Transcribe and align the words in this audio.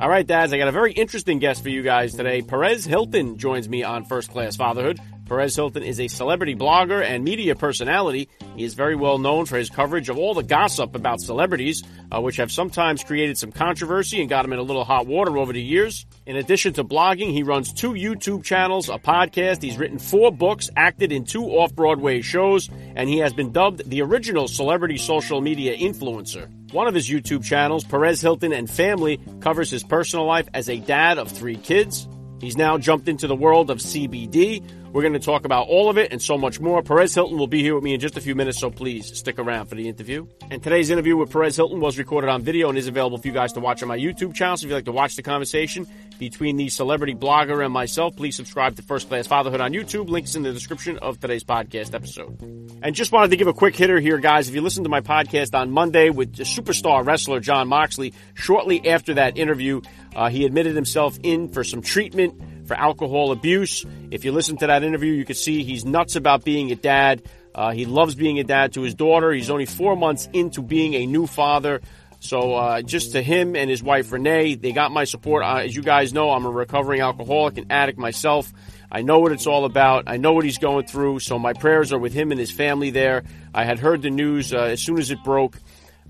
All 0.00 0.08
right, 0.08 0.24
dads, 0.24 0.52
I 0.52 0.58
got 0.58 0.68
a 0.68 0.72
very 0.72 0.92
interesting 0.92 1.40
guest 1.40 1.60
for 1.60 1.70
you 1.70 1.82
guys 1.82 2.14
today. 2.14 2.40
Perez 2.40 2.84
Hilton 2.84 3.36
joins 3.36 3.68
me 3.68 3.82
on 3.82 4.04
First 4.04 4.30
Class 4.30 4.54
Fatherhood. 4.54 5.00
Perez 5.26 5.56
Hilton 5.56 5.82
is 5.82 5.98
a 5.98 6.06
celebrity 6.06 6.54
blogger 6.54 7.04
and 7.04 7.24
media 7.24 7.56
personality. 7.56 8.28
He 8.54 8.62
is 8.62 8.74
very 8.74 8.94
well 8.94 9.18
known 9.18 9.44
for 9.46 9.56
his 9.56 9.70
coverage 9.70 10.08
of 10.08 10.16
all 10.16 10.34
the 10.34 10.44
gossip 10.44 10.94
about 10.94 11.20
celebrities, 11.20 11.82
uh, 12.12 12.20
which 12.20 12.36
have 12.36 12.52
sometimes 12.52 13.02
created 13.02 13.38
some 13.38 13.50
controversy 13.50 14.20
and 14.20 14.30
got 14.30 14.44
him 14.44 14.52
in 14.52 14.60
a 14.60 14.62
little 14.62 14.84
hot 14.84 15.08
water 15.08 15.36
over 15.36 15.52
the 15.52 15.60
years. 15.60 16.06
In 16.26 16.36
addition 16.36 16.74
to 16.74 16.84
blogging, 16.84 17.32
he 17.32 17.42
runs 17.42 17.72
two 17.72 17.94
YouTube 17.94 18.44
channels, 18.44 18.88
a 18.88 19.00
podcast. 19.00 19.62
He's 19.62 19.78
written 19.78 19.98
four 19.98 20.30
books, 20.30 20.70
acted 20.76 21.10
in 21.10 21.24
two 21.24 21.44
off 21.46 21.74
Broadway 21.74 22.20
shows, 22.20 22.70
and 22.94 23.08
he 23.08 23.18
has 23.18 23.32
been 23.32 23.50
dubbed 23.50 23.90
the 23.90 24.02
original 24.02 24.46
celebrity 24.46 24.96
social 24.96 25.40
media 25.40 25.76
influencer. 25.76 26.48
One 26.72 26.86
of 26.86 26.94
his 26.94 27.08
YouTube 27.08 27.44
channels, 27.44 27.82
Perez 27.84 28.20
Hilton 28.20 28.52
and 28.52 28.68
Family, 28.68 29.18
covers 29.40 29.70
his 29.70 29.82
personal 29.82 30.26
life 30.26 30.48
as 30.52 30.68
a 30.68 30.78
dad 30.78 31.16
of 31.16 31.30
three 31.30 31.56
kids. 31.56 32.06
He's 32.40 32.58
now 32.58 32.76
jumped 32.76 33.08
into 33.08 33.26
the 33.26 33.34
world 33.34 33.70
of 33.70 33.78
CBD, 33.78 34.62
we're 34.92 35.02
going 35.02 35.14
to 35.14 35.18
talk 35.18 35.44
about 35.44 35.68
all 35.68 35.90
of 35.90 35.98
it 35.98 36.12
and 36.12 36.22
so 36.22 36.38
much 36.38 36.60
more. 36.60 36.82
Perez 36.82 37.14
Hilton 37.14 37.36
will 37.36 37.46
be 37.46 37.62
here 37.62 37.74
with 37.74 37.84
me 37.84 37.92
in 37.92 38.00
just 38.00 38.16
a 38.16 38.20
few 38.20 38.34
minutes, 38.34 38.58
so 38.58 38.70
please 38.70 39.16
stick 39.16 39.38
around 39.38 39.66
for 39.66 39.74
the 39.74 39.86
interview. 39.86 40.26
And 40.50 40.62
today's 40.62 40.90
interview 40.90 41.16
with 41.16 41.30
Perez 41.30 41.56
Hilton 41.56 41.80
was 41.80 41.98
recorded 41.98 42.30
on 42.30 42.42
video 42.42 42.68
and 42.68 42.78
is 42.78 42.88
available 42.88 43.18
for 43.18 43.28
you 43.28 43.34
guys 43.34 43.52
to 43.52 43.60
watch 43.60 43.82
on 43.82 43.88
my 43.88 43.98
YouTube 43.98 44.34
channel. 44.34 44.56
So 44.56 44.64
if 44.64 44.70
you'd 44.70 44.76
like 44.76 44.84
to 44.86 44.92
watch 44.92 45.16
the 45.16 45.22
conversation 45.22 45.86
between 46.18 46.56
the 46.56 46.68
celebrity 46.68 47.14
blogger 47.14 47.64
and 47.64 47.72
myself, 47.72 48.16
please 48.16 48.36
subscribe 48.36 48.76
to 48.76 48.82
First 48.82 49.08
Class 49.08 49.26
Fatherhood 49.26 49.60
on 49.60 49.72
YouTube. 49.72 50.08
Links 50.08 50.34
in 50.34 50.42
the 50.42 50.52
description 50.52 50.98
of 50.98 51.20
today's 51.20 51.44
podcast 51.44 51.94
episode. 51.94 52.40
And 52.82 52.94
just 52.94 53.12
wanted 53.12 53.30
to 53.30 53.36
give 53.36 53.46
a 53.46 53.52
quick 53.52 53.76
hitter 53.76 54.00
here, 54.00 54.18
guys. 54.18 54.48
If 54.48 54.54
you 54.54 54.60
listen 54.60 54.84
to 54.84 54.90
my 54.90 55.00
podcast 55.00 55.58
on 55.58 55.70
Monday 55.70 56.10
with 56.10 56.36
superstar 56.36 57.06
wrestler 57.06 57.40
Jon 57.40 57.68
Moxley, 57.68 58.12
shortly 58.34 58.88
after 58.88 59.14
that 59.14 59.38
interview, 59.38 59.80
uh, 60.14 60.28
he 60.28 60.44
admitted 60.44 60.74
himself 60.74 61.18
in 61.22 61.48
for 61.48 61.64
some 61.64 61.82
treatment 61.82 62.40
for 62.66 62.74
alcohol 62.74 63.32
abuse. 63.32 63.84
If 64.10 64.24
you 64.24 64.32
listen 64.32 64.56
to 64.58 64.66
that 64.66 64.84
interview, 64.84 65.12
you 65.12 65.24
can 65.24 65.36
see 65.36 65.64
he's 65.64 65.84
nuts 65.84 66.16
about 66.16 66.44
being 66.44 66.70
a 66.70 66.76
dad. 66.76 67.22
Uh, 67.54 67.72
he 67.72 67.86
loves 67.86 68.14
being 68.14 68.38
a 68.38 68.44
dad 68.44 68.74
to 68.74 68.82
his 68.82 68.94
daughter. 68.94 69.32
He's 69.32 69.50
only 69.50 69.66
four 69.66 69.96
months 69.96 70.28
into 70.32 70.62
being 70.62 70.94
a 70.94 71.06
new 71.06 71.26
father. 71.26 71.80
So, 72.20 72.54
uh, 72.54 72.82
just 72.82 73.12
to 73.12 73.22
him 73.22 73.54
and 73.54 73.70
his 73.70 73.82
wife 73.82 74.10
Renee, 74.10 74.56
they 74.56 74.72
got 74.72 74.90
my 74.90 75.04
support. 75.04 75.44
Uh, 75.44 75.58
as 75.58 75.76
you 75.76 75.82
guys 75.82 76.12
know, 76.12 76.30
I'm 76.30 76.46
a 76.46 76.50
recovering 76.50 77.00
alcoholic 77.00 77.58
and 77.58 77.70
addict 77.70 77.98
myself. 77.98 78.52
I 78.90 79.02
know 79.02 79.20
what 79.20 79.32
it's 79.32 79.46
all 79.46 79.64
about. 79.64 80.04
I 80.06 80.16
know 80.16 80.32
what 80.32 80.44
he's 80.44 80.58
going 80.58 80.86
through. 80.86 81.20
So, 81.20 81.38
my 81.38 81.52
prayers 81.52 81.92
are 81.92 81.98
with 81.98 82.12
him 82.12 82.32
and 82.32 82.40
his 82.40 82.50
family 82.50 82.90
there. 82.90 83.22
I 83.54 83.64
had 83.64 83.78
heard 83.78 84.02
the 84.02 84.10
news 84.10 84.52
uh, 84.52 84.58
as 84.58 84.82
soon 84.82 84.98
as 84.98 85.10
it 85.10 85.22
broke. 85.22 85.58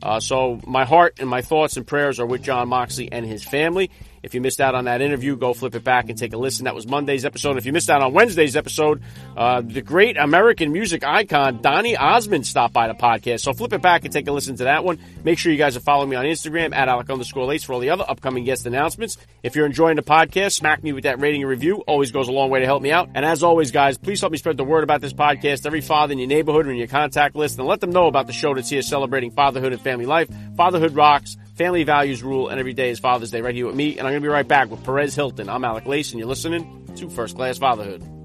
Uh, 0.03 0.21
so, 0.21 0.61
my 0.67 0.85
heart 0.85 1.19
and 1.21 1.29
my 1.29 1.43
thoughts 1.43 1.77
and 1.77 1.87
prayers 1.87 2.21
are 2.21 2.27
with 2.27 2.43
Jon 2.43 2.69
Moxley 2.69 3.13
and 3.13 3.27
his 3.27 3.45
family. 3.45 3.91
If 4.23 4.35
you 4.35 4.41
missed 4.41 4.61
out 4.61 4.75
on 4.75 4.85
that 4.85 5.01
interview, 5.01 5.37
go 5.37 5.55
flip 5.55 5.75
it 5.75 5.85
back 5.85 6.09
and 6.09 6.19
take 6.19 6.33
a 6.33 6.37
listen. 6.37 6.65
That 6.65 6.75
was 6.75 6.87
Monday's 6.87 7.25
episode. 7.25 7.57
If 7.57 7.67
you 7.67 7.73
missed 7.73 7.91
out 7.91 8.03
on 8.03 8.13
Wednesday's 8.13 8.57
episode, 8.57 9.03
uh, 9.37 9.61
the 9.61 9.83
great 9.83 10.17
American 10.17 10.73
music 10.73 11.05
icon 11.05 11.63
Donny 11.63 11.97
Osmond 11.97 12.47
stopped 12.47 12.75
by 12.75 12.89
the 12.89 12.95
podcast. 12.95 13.41
So 13.41 13.53
flip 13.53 13.73
it 13.73 13.83
back 13.83 14.05
and 14.05 14.13
take 14.13 14.27
a 14.27 14.33
listen 14.33 14.57
to 14.57 14.65
that 14.65 14.85
one. 14.85 14.99
Make 15.25 15.39
sure 15.39 15.53
you 15.53 15.59
guys 15.59 15.77
are 15.77 15.81
following 15.81 16.11
me 16.11 16.17
on 16.17 16.25
Instagram 16.25 16.75
at 16.75 16.89
Alec 16.89 17.11
underscore 17.11 17.47
Lace 17.47 17.65
for 17.65 17.75
all 17.75 17.81
the 17.81 17.91
other 17.91 18.05
upcoming 18.09 18.45
guest 18.45 18.67
announcements. 18.67 19.17
If 19.43 19.57
you're 19.57 19.67
enjoying 19.67 19.97
the 19.97 20.03
podcast, 20.03 20.53
smack 20.53 20.83
me 20.83 20.93
with 20.93 21.05
that 21.05 21.21
rating 21.21 21.43
and 21.43 21.51
review. 21.51 21.77
Always 21.87 22.11
goes 22.11 22.29
a 22.29 22.33
long 22.33 22.51
way 22.51 22.61
to 22.61 22.67
help 22.67 22.83
me 22.83 22.91
out. 22.91 23.09
And 23.15 23.25
as 23.25 23.43
always, 23.43 23.71
guys, 23.71 23.99
please 23.99 24.21
help 24.21 24.33
me 24.33 24.39
spread 24.39 24.57
the 24.57 24.65
word 24.65 24.85
about 24.85 25.01
this 25.01 25.13
podcast. 25.13 25.67
Every 25.67 25.81
father 25.81 26.13
in 26.13 26.19
your 26.19 26.29
neighborhood 26.29 26.67
or 26.67 26.71
in 26.71 26.77
your 26.77 26.87
contact 26.89 27.37
list, 27.37 27.59
and 27.59 27.67
let 27.67 27.81
them 27.81 27.91
know 27.91 28.07
about 28.07 28.27
the 28.27 28.33
show 28.33 28.55
that's 28.55 28.71
here 28.71 28.83
celebrating 28.83 29.31
fatherhood 29.31 29.73
and 29.73 29.81
family 29.81 30.07
life. 30.07 30.29
Fatherhood 30.57 30.95
rocks. 30.95 31.37
Family 31.59 31.83
values 31.83 32.23
rule, 32.23 32.49
and 32.49 32.61
every 32.61 32.73
day 32.73 32.91
is 32.91 33.01
Father's 33.01 33.33
Day 33.33 33.41
right 33.41 33.53
here 33.53 33.67
with 33.67 33.75
me. 33.75 33.99
And 33.99 34.07
I'm 34.07 34.13
going 34.13 34.23
to 34.23 34.27
be 34.27 34.29
right 34.29 34.47
back 34.47 34.71
with 34.71 34.85
Perez 34.85 35.17
Hilton. 35.17 35.49
I'm 35.49 35.65
Alec 35.65 35.87
Lace, 35.87 36.13
and 36.13 36.21
you're 36.21 36.29
listening 36.29 36.89
to 36.95 37.11
First 37.11 37.35
Class 37.35 37.59
Fatherhood. 37.59 38.18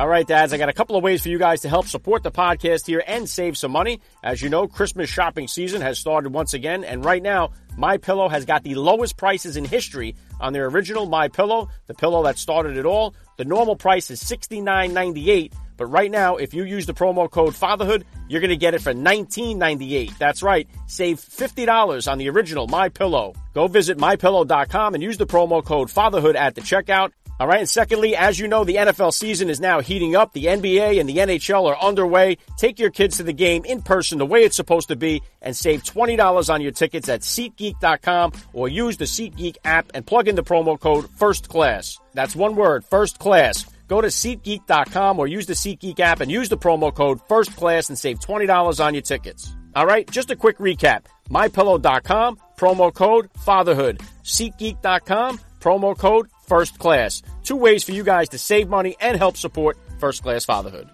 All 0.00 0.08
right, 0.08 0.26
dads, 0.26 0.54
I 0.54 0.56
got 0.56 0.70
a 0.70 0.72
couple 0.72 0.96
of 0.96 1.04
ways 1.04 1.20
for 1.20 1.28
you 1.28 1.38
guys 1.38 1.60
to 1.60 1.68
help 1.68 1.86
support 1.86 2.22
the 2.22 2.30
podcast 2.30 2.86
here 2.86 3.04
and 3.06 3.28
save 3.28 3.58
some 3.58 3.70
money. 3.70 4.00
As 4.24 4.40
you 4.40 4.48
know, 4.48 4.66
Christmas 4.66 5.10
shopping 5.10 5.46
season 5.46 5.82
has 5.82 5.98
started 5.98 6.32
once 6.32 6.54
again, 6.54 6.84
and 6.84 7.04
right 7.04 7.22
now, 7.22 7.50
My 7.76 7.98
Pillow 7.98 8.30
has 8.30 8.46
got 8.46 8.62
the 8.62 8.76
lowest 8.76 9.18
prices 9.18 9.58
in 9.58 9.66
history 9.66 10.16
on 10.40 10.54
their 10.54 10.64
original 10.68 11.04
My 11.04 11.28
Pillow, 11.28 11.68
the 11.86 11.92
pillow 11.92 12.22
that 12.22 12.38
started 12.38 12.78
it 12.78 12.86
all. 12.86 13.14
The 13.36 13.44
normal 13.44 13.76
price 13.76 14.10
is 14.10 14.24
$69.98, 14.24 15.52
but 15.76 15.84
right 15.84 16.10
now, 16.10 16.36
if 16.36 16.54
you 16.54 16.64
use 16.64 16.86
the 16.86 16.94
promo 16.94 17.30
code 17.30 17.52
FATHERHOOD, 17.52 18.04
you're 18.26 18.40
going 18.40 18.48
to 18.48 18.56
get 18.56 18.72
it 18.72 18.80
for 18.80 18.94
$19.98. 18.94 20.16
That's 20.16 20.42
right, 20.42 20.66
save 20.86 21.18
$50 21.18 22.10
on 22.10 22.16
the 22.16 22.30
original 22.30 22.66
My 22.68 22.88
Pillow. 22.88 23.34
Go 23.52 23.66
visit 23.66 23.98
mypillow.com 23.98 24.94
and 24.94 25.02
use 25.02 25.18
the 25.18 25.26
promo 25.26 25.62
code 25.62 25.88
FATHERHOOD 25.88 26.36
at 26.36 26.54
the 26.54 26.62
checkout. 26.62 27.12
All 27.40 27.46
right. 27.46 27.60
And 27.60 27.68
secondly, 27.68 28.14
as 28.14 28.38
you 28.38 28.48
know, 28.48 28.64
the 28.64 28.76
NFL 28.76 29.14
season 29.14 29.48
is 29.48 29.60
now 29.60 29.80
heating 29.80 30.14
up. 30.14 30.34
The 30.34 30.44
NBA 30.44 31.00
and 31.00 31.08
the 31.08 31.16
NHL 31.16 31.66
are 31.70 31.82
underway. 31.82 32.36
Take 32.58 32.78
your 32.78 32.90
kids 32.90 33.16
to 33.16 33.22
the 33.22 33.32
game 33.32 33.64
in 33.64 33.80
person 33.80 34.18
the 34.18 34.26
way 34.26 34.44
it's 34.44 34.56
supposed 34.56 34.88
to 34.88 34.96
be 34.96 35.22
and 35.40 35.56
save 35.56 35.82
$20 35.82 36.52
on 36.52 36.60
your 36.60 36.70
tickets 36.70 37.08
at 37.08 37.22
SeatGeek.com 37.22 38.32
or 38.52 38.68
use 38.68 38.98
the 38.98 39.06
SeatGeek 39.06 39.56
app 39.64 39.90
and 39.94 40.06
plug 40.06 40.28
in 40.28 40.34
the 40.34 40.42
promo 40.42 40.78
code 40.78 41.08
First 41.12 41.48
Class. 41.48 41.98
That's 42.12 42.36
one 42.36 42.56
word, 42.56 42.84
First 42.84 43.18
Class. 43.18 43.64
Go 43.88 44.02
to 44.02 44.08
SeatGeek.com 44.08 45.18
or 45.18 45.26
use 45.26 45.46
the 45.46 45.54
SeatGeek 45.54 45.98
app 45.98 46.20
and 46.20 46.30
use 46.30 46.50
the 46.50 46.58
promo 46.58 46.94
code 46.94 47.22
First 47.26 47.56
Class 47.56 47.88
and 47.88 47.98
save 47.98 48.20
$20 48.20 48.84
on 48.84 48.92
your 48.92 49.00
tickets. 49.00 49.56
All 49.74 49.86
right. 49.86 50.08
Just 50.10 50.30
a 50.30 50.36
quick 50.36 50.58
recap. 50.58 51.06
MyPillow.com, 51.30 52.38
promo 52.58 52.92
code 52.92 53.32
FATHERHOOD. 53.46 54.00
SeatGeek.com, 54.24 55.40
promo 55.58 55.96
code 55.96 56.28
First 56.50 56.80
Class. 56.80 57.22
Two 57.44 57.54
ways 57.54 57.84
for 57.84 57.92
you 57.92 58.02
guys 58.02 58.30
to 58.30 58.38
save 58.38 58.68
money 58.68 58.96
and 59.00 59.16
help 59.16 59.36
support 59.36 59.78
First 60.00 60.24
Class 60.24 60.44
Fatherhood. 60.44 60.90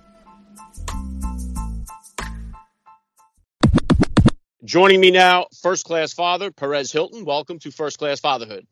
Joining 4.63 5.01
me 5.01 5.11
now, 5.11 5.47
First 5.63 5.87
Class 5.87 6.13
Father 6.13 6.51
Perez 6.51 6.93
Hilton. 6.93 7.25
Welcome 7.25 7.59
to 7.61 7.71
First 7.71 7.99
Class 7.99 8.21
Fatherhood. 8.21 8.67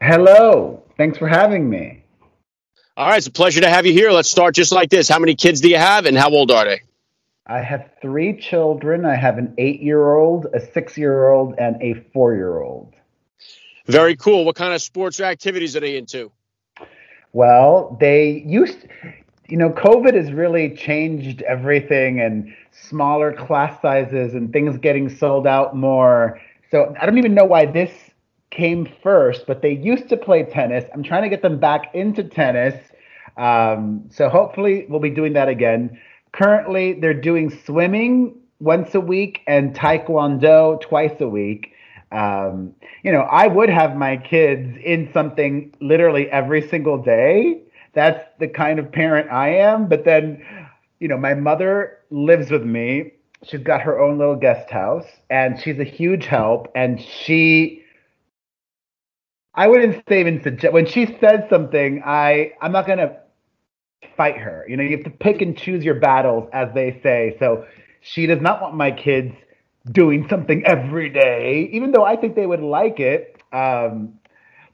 Hello. 0.00 0.82
Thanks 0.96 1.18
for 1.18 1.28
having 1.28 1.68
me. 1.68 2.04
All 2.96 3.06
right, 3.06 3.18
it's 3.18 3.26
a 3.26 3.30
pleasure 3.30 3.60
to 3.60 3.68
have 3.68 3.84
you 3.84 3.92
here. 3.92 4.10
Let's 4.10 4.30
start 4.30 4.54
just 4.54 4.72
like 4.72 4.88
this. 4.88 5.10
How 5.10 5.18
many 5.18 5.34
kids 5.34 5.60
do 5.60 5.68
you 5.68 5.76
have 5.76 6.06
and 6.06 6.16
how 6.16 6.30
old 6.30 6.50
are 6.50 6.64
they? 6.64 6.80
I 7.46 7.58
have 7.58 7.90
three 8.00 8.40
children. 8.40 9.04
I 9.04 9.16
have 9.16 9.36
an 9.36 9.56
eight 9.58 9.82
year 9.82 10.14
old, 10.14 10.46
a 10.54 10.60
six 10.72 10.96
year 10.96 11.28
old, 11.28 11.56
and 11.58 11.82
a 11.82 12.02
four 12.14 12.34
year 12.34 12.62
old. 12.62 12.94
Very 13.86 14.16
cool. 14.16 14.44
What 14.44 14.56
kind 14.56 14.74
of 14.74 14.82
sports 14.82 15.20
or 15.20 15.24
activities 15.24 15.76
are 15.76 15.80
they 15.80 15.96
into? 15.96 16.30
Well, 17.32 17.96
they 18.00 18.42
used, 18.46 18.86
you 19.48 19.56
know, 19.56 19.70
COVID 19.70 20.14
has 20.14 20.32
really 20.32 20.74
changed 20.74 21.42
everything 21.42 22.20
and 22.20 22.54
smaller 22.72 23.32
class 23.32 23.80
sizes 23.80 24.34
and 24.34 24.52
things 24.52 24.76
getting 24.78 25.08
sold 25.08 25.46
out 25.46 25.76
more. 25.76 26.40
So 26.70 26.94
I 27.00 27.06
don't 27.06 27.18
even 27.18 27.34
know 27.34 27.44
why 27.44 27.66
this 27.66 27.92
came 28.50 28.88
first, 29.02 29.46
but 29.46 29.62
they 29.62 29.72
used 29.72 30.08
to 30.08 30.16
play 30.16 30.42
tennis. 30.42 30.84
I'm 30.92 31.02
trying 31.02 31.22
to 31.22 31.28
get 31.28 31.42
them 31.42 31.58
back 31.58 31.94
into 31.94 32.24
tennis. 32.24 32.74
Um, 33.36 34.04
so 34.10 34.28
hopefully 34.28 34.86
we'll 34.88 35.00
be 35.00 35.10
doing 35.10 35.32
that 35.34 35.48
again. 35.48 35.98
Currently, 36.32 36.94
they're 36.94 37.14
doing 37.14 37.50
swimming 37.64 38.34
once 38.58 38.94
a 38.94 39.00
week 39.00 39.40
and 39.46 39.74
taekwondo 39.74 40.80
twice 40.80 41.20
a 41.20 41.28
week 41.28 41.72
um, 42.12 42.74
you 43.02 43.12
know, 43.12 43.20
I 43.20 43.46
would 43.46 43.68
have 43.68 43.96
my 43.96 44.16
kids 44.16 44.76
in 44.84 45.10
something 45.12 45.72
literally 45.80 46.28
every 46.30 46.66
single 46.68 46.98
day. 47.02 47.62
That's 47.94 48.24
the 48.38 48.48
kind 48.48 48.78
of 48.78 48.90
parent 48.90 49.30
I 49.30 49.56
am. 49.56 49.88
But 49.88 50.04
then, 50.04 50.42
you 50.98 51.08
know, 51.08 51.16
my 51.16 51.34
mother 51.34 51.98
lives 52.10 52.50
with 52.50 52.64
me. 52.64 53.12
She's 53.44 53.60
got 53.62 53.80
her 53.82 53.98
own 53.98 54.18
little 54.18 54.36
guest 54.36 54.70
house 54.70 55.06
and 55.30 55.58
she's 55.60 55.78
a 55.78 55.84
huge 55.84 56.26
help. 56.26 56.70
And 56.74 57.00
she, 57.00 57.84
I 59.54 59.68
wouldn't 59.68 60.04
say 60.08 60.20
even 60.20 60.42
suggest, 60.42 60.72
when 60.72 60.86
she 60.86 61.06
says 61.20 61.40
something, 61.48 62.02
I, 62.04 62.52
I'm 62.60 62.72
not 62.72 62.86
going 62.86 62.98
to 62.98 63.16
fight 64.16 64.36
her. 64.36 64.66
You 64.68 64.76
know, 64.76 64.82
you 64.82 64.96
have 64.96 65.04
to 65.04 65.10
pick 65.10 65.40
and 65.42 65.56
choose 65.56 65.84
your 65.84 65.94
battles, 65.94 66.48
as 66.52 66.68
they 66.74 67.00
say. 67.02 67.36
So 67.38 67.64
she 68.00 68.26
does 68.26 68.40
not 68.40 68.60
want 68.60 68.74
my 68.74 68.90
kids 68.90 69.32
doing 69.90 70.26
something 70.28 70.64
every 70.66 71.08
day, 71.08 71.68
even 71.72 71.92
though 71.92 72.04
I 72.04 72.16
think 72.16 72.34
they 72.36 72.46
would 72.46 72.60
like 72.60 73.00
it. 73.00 73.42
Um, 73.52 74.18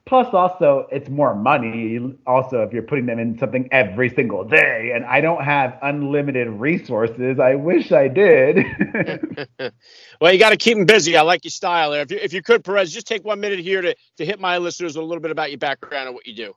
plus, 0.05 0.33
also, 0.33 0.87
it's 0.91 1.09
more 1.09 1.35
money. 1.35 1.99
Also, 2.25 2.61
if 2.63 2.73
you're 2.73 2.83
putting 2.83 3.05
them 3.05 3.19
in 3.19 3.37
something 3.37 3.67
every 3.71 4.09
single 4.09 4.43
day, 4.43 4.91
and 4.93 5.05
I 5.05 5.21
don't 5.21 5.43
have 5.43 5.77
unlimited 5.81 6.47
resources. 6.47 7.39
I 7.39 7.55
wish 7.55 7.91
I 7.91 8.07
did. 8.07 8.57
well, 10.21 10.33
you 10.33 10.39
got 10.39 10.49
to 10.49 10.57
keep 10.57 10.77
them 10.77 10.85
busy. 10.85 11.15
I 11.15 11.21
like 11.21 11.43
your 11.43 11.51
style 11.51 11.91
there. 11.91 12.01
If 12.01 12.11
you, 12.11 12.17
if 12.21 12.33
you 12.33 12.41
could, 12.41 12.63
Perez, 12.63 12.91
just 12.91 13.07
take 13.07 13.23
one 13.23 13.39
minute 13.39 13.59
here 13.59 13.81
to 13.81 13.95
to 14.17 14.25
hit 14.25 14.39
my 14.39 14.57
listeners 14.57 14.95
a 14.95 15.01
little 15.01 15.21
bit 15.21 15.31
about 15.31 15.51
your 15.51 15.59
background 15.59 16.07
and 16.07 16.15
what 16.15 16.27
you 16.27 16.35
do. 16.35 16.53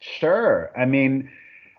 Sure. 0.00 0.70
I 0.78 0.84
mean, 0.84 1.30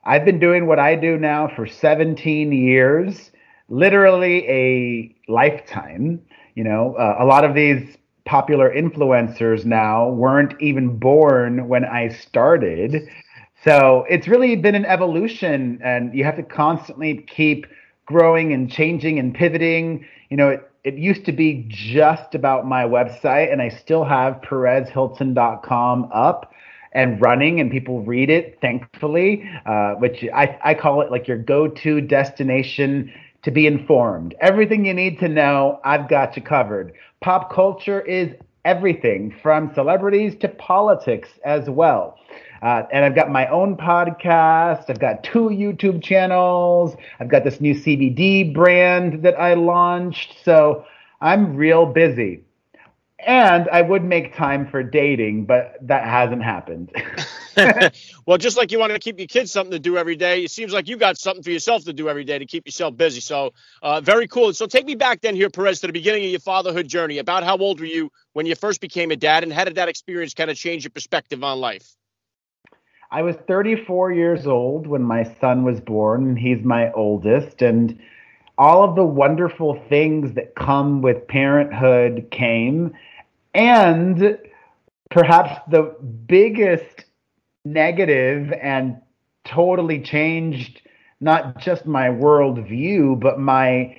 I've 0.04 0.26
been 0.26 0.40
doing 0.40 0.68
what 0.68 0.80
I 0.80 0.96
do 0.96 1.18
now 1.18 1.48
for 1.54 1.68
17 1.68 2.52
years, 2.52 3.32
literally 3.70 4.48
a 4.48 5.16
lifetime. 5.32 6.22
You 6.56 6.64
know, 6.64 6.96
uh, 6.96 7.18
a 7.20 7.26
lot 7.26 7.44
of 7.44 7.54
these 7.54 7.98
popular 8.26 8.74
influencers 8.74 9.66
now 9.66 10.10
weren't 10.10 10.54
even 10.62 10.98
born 10.98 11.68
when 11.68 11.86
I 11.86 12.10
started. 12.10 13.08
So 13.64 14.06
it's 14.10 14.28
really 14.28 14.56
been 14.56 14.76
an 14.76 14.86
evolution, 14.86 15.80
and 15.84 16.14
you 16.14 16.24
have 16.24 16.36
to 16.36 16.44
constantly 16.44 17.26
keep 17.28 17.66
growing 18.06 18.54
and 18.54 18.72
changing 18.72 19.18
and 19.20 19.34
pivoting. 19.34 20.06
You 20.30 20.38
know, 20.38 20.50
it, 20.50 20.72
it 20.84 20.96
used 20.96 21.26
to 21.26 21.32
be 21.32 21.66
just 21.68 22.36
about 22.36 22.68
my 22.68 22.84
website, 22.84 23.52
and 23.52 23.62
I 23.62 23.70
still 23.70 24.04
have 24.04 24.42
PerezHilton.com 24.42 26.10
up 26.14 26.54
and 26.94 27.22
running, 27.22 27.60
and 27.60 27.70
people 27.70 28.02
read 28.02 28.30
it, 28.30 28.58
thankfully, 28.62 29.50
uh, 29.66 29.94
which 29.96 30.24
I, 30.34 30.58
I 30.64 30.74
call 30.74 31.02
it 31.02 31.12
like 31.12 31.28
your 31.28 31.38
go 31.38 31.68
to 31.68 32.02
destination 32.02 33.12
to 33.44 33.52
be 33.52 33.68
informed. 33.68 34.36
Everything 34.40 34.86
you 34.86 34.94
need 34.94 35.20
to 35.20 35.28
know, 35.28 35.80
I've 35.84 36.10
got 36.10 36.36
you 36.36 36.42
covered. 36.42 36.94
Pop 37.22 37.52
culture 37.52 38.02
is 38.02 38.34
everything 38.66 39.34
from 39.42 39.74
celebrities 39.74 40.36
to 40.42 40.50
politics 40.50 41.30
as 41.46 41.70
well. 41.70 42.18
Uh, 42.62 42.84
and 42.92 43.06
I've 43.06 43.16
got 43.16 43.32
my 43.32 43.48
own 43.48 43.78
podcast. 43.78 44.90
I've 44.90 45.00
got 45.00 45.24
two 45.24 45.50
YouTube 45.50 46.04
channels. 46.04 46.96
I've 47.20 47.30
got 47.30 47.44
this 47.44 47.62
new 47.62 47.76
CBD 47.76 48.54
brand 48.54 49.24
that 49.24 49.40
I 49.40 49.54
launched. 49.54 50.36
So 50.44 50.86
I'm 51.22 51.56
real 51.56 51.86
busy. 51.86 52.44
And 53.20 53.68
I 53.70 53.82
would 53.82 54.04
make 54.04 54.36
time 54.36 54.68
for 54.68 54.84
dating, 54.84 55.46
but 55.46 55.78
that 55.82 56.04
hasn't 56.04 56.44
happened. 56.44 56.92
well, 58.26 58.38
just 58.38 58.58
like 58.58 58.72
you 58.72 58.80
want 58.80 58.94
to 58.94 59.00
keep 59.00 59.18
your 59.18 59.28
kids 59.28 59.52
something 59.52 59.72
to 59.72 59.80
do 59.80 59.98
every 59.98 60.16
day, 60.16 60.44
it 60.44 60.52
seems 60.52 60.74
like 60.74 60.88
you 60.88 60.98
got 60.98 61.18
something 61.18 61.44
for 61.44 61.50
yourself 61.50 61.84
to 61.86 61.94
do 61.94 62.10
every 62.10 62.24
day 62.24 62.38
to 62.38 62.46
keep 62.46 62.66
yourself 62.66 62.96
busy. 62.96 63.20
So, 63.20 63.54
uh, 63.82 64.02
very 64.02 64.28
cool. 64.28 64.54
So, 64.54 64.66
take 64.68 64.86
me 64.86 64.96
back 64.96 65.22
then 65.22 65.36
here, 65.36 65.50
Perez, 65.50 65.80
to 65.82 65.88
the 65.88 65.94
beginning 65.94 66.26
of 66.26 66.32
your 66.32 66.40
fatherhood 66.40 66.88
journey. 66.88 67.18
About 67.18 67.44
how 67.44 67.58
old 67.58 67.80
were 67.80 67.86
you 67.86 68.12
when 68.34 68.46
you 68.46 68.56
first 68.56 68.82
became 68.82 69.12
a 69.12 69.16
dad, 69.16 69.44
and 69.44 69.52
how 69.52 69.64
did 69.64 69.76
that 69.76 69.90
experience 69.90 70.34
kind 70.34 70.52
of 70.52 70.58
change 70.58 70.84
your 70.84 70.92
perspective 70.92 71.44
on 71.44 71.60
life? 71.60 71.96
I 73.10 73.22
was 73.22 73.36
34 73.48 74.12
years 74.12 74.46
old 74.46 74.86
when 74.86 75.02
my 75.02 75.24
son 75.40 75.64
was 75.64 75.80
born. 75.80 76.36
He's 76.36 76.64
my 76.64 76.92
oldest, 76.92 77.62
and 77.62 77.98
all 78.58 78.84
of 78.84 78.96
the 78.96 79.06
wonderful 79.06 79.82
things 79.88 80.34
that 80.34 80.56
come 80.56 81.02
with 81.02 81.28
parenthood 81.28 82.28
came. 82.32 82.94
And 83.54 84.38
perhaps 85.10 85.60
the 85.70 85.96
biggest 86.28 87.06
negative 87.74 88.54
and 88.62 89.02
totally 89.46 90.00
changed 90.02 90.82
not 91.20 91.58
just 91.58 91.86
my 91.86 92.10
worldview, 92.10 93.20
but 93.20 93.40
my 93.40 93.96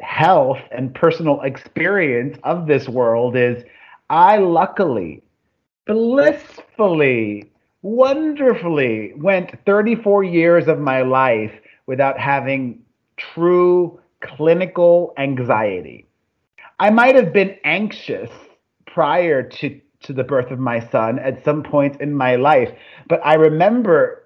health 0.00 0.58
and 0.70 0.94
personal 0.94 1.40
experience 1.42 2.38
of 2.44 2.66
this 2.66 2.88
world 2.88 3.36
is 3.36 3.64
I 4.10 4.38
luckily, 4.38 5.22
blissfully, 5.86 7.50
wonderfully 7.82 9.12
went 9.16 9.52
34 9.66 10.24
years 10.24 10.68
of 10.68 10.78
my 10.78 11.02
life 11.02 11.52
without 11.86 12.18
having 12.18 12.82
true 13.16 14.00
clinical 14.20 15.12
anxiety. 15.18 16.06
I 16.80 16.90
might 16.90 17.14
have 17.14 17.32
been 17.32 17.56
anxious 17.64 18.30
prior 18.86 19.42
to 19.42 19.80
to 20.04 20.12
the 20.12 20.24
birth 20.24 20.50
of 20.50 20.58
my 20.58 20.80
son 20.90 21.18
at 21.18 21.44
some 21.44 21.62
point 21.62 22.00
in 22.00 22.14
my 22.14 22.36
life. 22.36 22.70
But 23.08 23.20
I 23.24 23.34
remember 23.34 24.24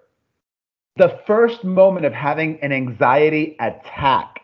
the 0.97 1.21
first 1.27 1.65
moment 1.65 2.07
of 2.07 2.13
having 2.13 2.59
an 2.61 2.73
anxiety 2.73 3.57
attack 3.61 4.41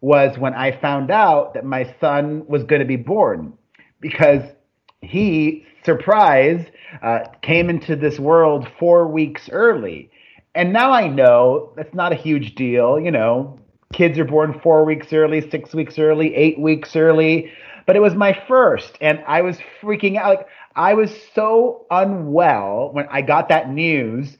was 0.00 0.36
when 0.36 0.52
I 0.52 0.78
found 0.80 1.10
out 1.10 1.54
that 1.54 1.64
my 1.64 1.94
son 2.00 2.44
was 2.46 2.64
going 2.64 2.80
to 2.80 2.86
be 2.86 2.96
born 2.96 3.52
because 4.00 4.42
he, 5.00 5.64
surprise, 5.84 6.66
uh, 7.02 7.20
came 7.42 7.70
into 7.70 7.96
this 7.96 8.18
world 8.18 8.66
four 8.78 9.06
weeks 9.06 9.48
early. 9.50 10.10
And 10.54 10.72
now 10.72 10.90
I 10.90 11.06
know 11.08 11.72
that's 11.76 11.94
not 11.94 12.12
a 12.12 12.16
huge 12.16 12.54
deal. 12.56 13.00
You 13.00 13.10
know, 13.10 13.58
kids 13.92 14.18
are 14.18 14.24
born 14.24 14.58
four 14.60 14.84
weeks 14.84 15.12
early, 15.12 15.48
six 15.50 15.72
weeks 15.72 15.98
early, 15.98 16.34
eight 16.34 16.58
weeks 16.58 16.96
early. 16.96 17.52
But 17.86 17.96
it 17.96 18.00
was 18.00 18.14
my 18.14 18.38
first, 18.46 18.96
and 19.00 19.22
I 19.26 19.42
was 19.42 19.58
freaking 19.80 20.16
out. 20.16 20.36
Like, 20.36 20.46
I 20.74 20.94
was 20.94 21.10
so 21.34 21.86
unwell 21.90 22.90
when 22.92 23.06
I 23.10 23.22
got 23.22 23.48
that 23.48 23.70
news, 23.70 24.36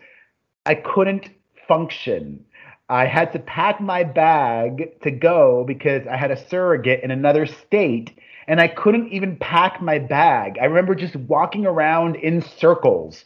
I 0.64 0.75
couldn't 0.75 1.29
function. 1.69 2.44
I 2.88 3.06
had 3.06 3.32
to 3.32 3.38
pack 3.38 3.81
my 3.81 4.05
bag 4.05 5.00
to 5.02 5.11
go 5.11 5.64
because 5.67 6.06
I 6.06 6.17
had 6.17 6.31
a 6.31 6.49
surrogate 6.49 7.02
in 7.02 7.11
another 7.11 7.46
state 7.46 8.19
and 8.46 8.61
I 8.61 8.69
couldn't 8.69 9.12
even 9.12 9.37
pack 9.37 9.81
my 9.81 9.99
bag. 9.99 10.58
I 10.61 10.64
remember 10.64 10.94
just 10.94 11.17
walking 11.17 11.64
around 11.64 12.17
in 12.17 12.43
circles. 12.43 13.25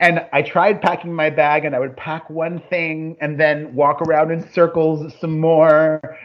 And 0.00 0.26
I 0.32 0.42
tried 0.42 0.82
packing 0.82 1.14
my 1.14 1.30
bag 1.30 1.64
and 1.64 1.74
I 1.74 1.78
would 1.78 1.96
pack 1.96 2.28
one 2.28 2.60
thing 2.68 3.16
and 3.20 3.38
then 3.38 3.74
walk 3.74 4.02
around 4.02 4.32
in 4.32 4.50
circles 4.52 5.14
some 5.20 5.38
more. 5.38 6.18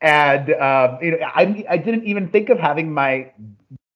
And 0.00 0.50
uh, 0.52 0.98
you 1.00 1.12
know, 1.12 1.18
I, 1.34 1.64
I 1.68 1.76
didn't 1.78 2.04
even 2.04 2.28
think 2.28 2.50
of 2.50 2.58
having 2.58 2.92
my 2.92 3.32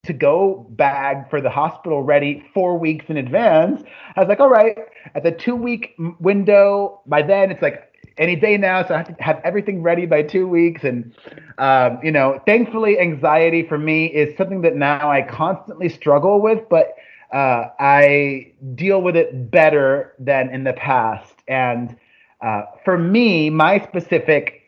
to 0.05 0.13
go 0.13 0.67
bag 0.71 1.29
for 1.31 1.41
the 1.41 1.51
hospital 1.51 2.03
ready 2.03 2.45
four 2.53 2.79
weeks 2.79 3.07
in 3.09 3.17
advance. 3.17 3.83
I 4.17 4.21
was 4.21 4.29
like, 4.29 4.41
all 4.41 4.49
right, 4.49 4.79
at 5.15 5.23
the 5.23 5.33
two 5.33 5.57
week 5.57 5.95
window, 6.21 7.01
by 7.07 7.23
then 7.23 7.51
it's 7.51 7.63
like 7.63 7.91
any 8.19 8.37
day 8.37 8.57
now. 8.57 8.87
So 8.87 8.95
I 8.95 8.99
have 8.99 9.17
to 9.17 9.23
have 9.23 9.41
everything 9.45 9.83
ready 9.83 10.07
by 10.07 10.23
two 10.23 10.47
weeks. 10.47 10.85
And, 10.85 11.15
um, 11.59 11.99
you 12.03 12.13
know, 12.13 12.41
thankfully, 12.47 12.99
anxiety 12.99 13.67
for 13.67 13.79
me 13.79 14.07
is 14.07 14.37
something 14.37 14.63
that 14.63 14.77
now 14.77 15.11
I 15.11 15.23
constantly 15.23 15.89
struggle 15.89 16.41
with, 16.41 16.69
but 16.69 16.95
uh, 17.33 17.69
I 17.81 18.53
deal 18.75 19.03
with 19.03 19.17
it 19.17 19.51
better 19.51 20.15
than 20.19 20.51
in 20.51 20.65
the 20.65 20.75
past. 20.75 21.35
And 21.49 21.97
uh, 22.41 22.63
for 22.85 22.99
me, 22.99 23.51
my 23.51 23.81
specific 23.81 24.64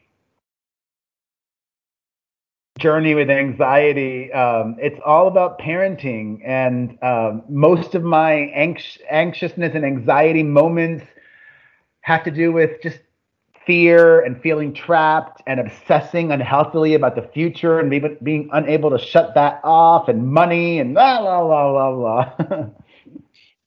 journey 2.78 3.14
with 3.14 3.30
anxiety 3.30 4.32
um, 4.32 4.76
it's 4.78 5.00
all 5.04 5.28
about 5.28 5.58
parenting. 5.58 6.40
And 6.44 6.98
um, 7.02 7.42
most 7.48 7.94
of 7.94 8.02
my 8.02 8.32
anx- 8.32 8.98
anxiousness 9.10 9.74
and 9.74 9.84
anxiety 9.84 10.42
moments 10.42 11.04
have 12.00 12.24
to 12.24 12.30
do 12.30 12.52
with 12.52 12.82
just 12.82 12.98
fear 13.66 14.20
and 14.20 14.40
feeling 14.40 14.72
trapped 14.72 15.42
and 15.46 15.58
obsessing 15.58 16.30
unhealthily 16.30 16.94
about 16.94 17.16
the 17.16 17.28
future 17.34 17.80
and 17.80 17.90
being, 17.90 18.16
being 18.22 18.48
unable 18.52 18.90
to 18.90 18.98
shut 18.98 19.34
that 19.34 19.60
off 19.64 20.08
and 20.08 20.32
money 20.32 20.78
and 20.78 20.94
blah 20.94 21.20
blah 21.20 21.42
blah 21.42 21.92
blah 21.92 22.34
blah 22.36 22.66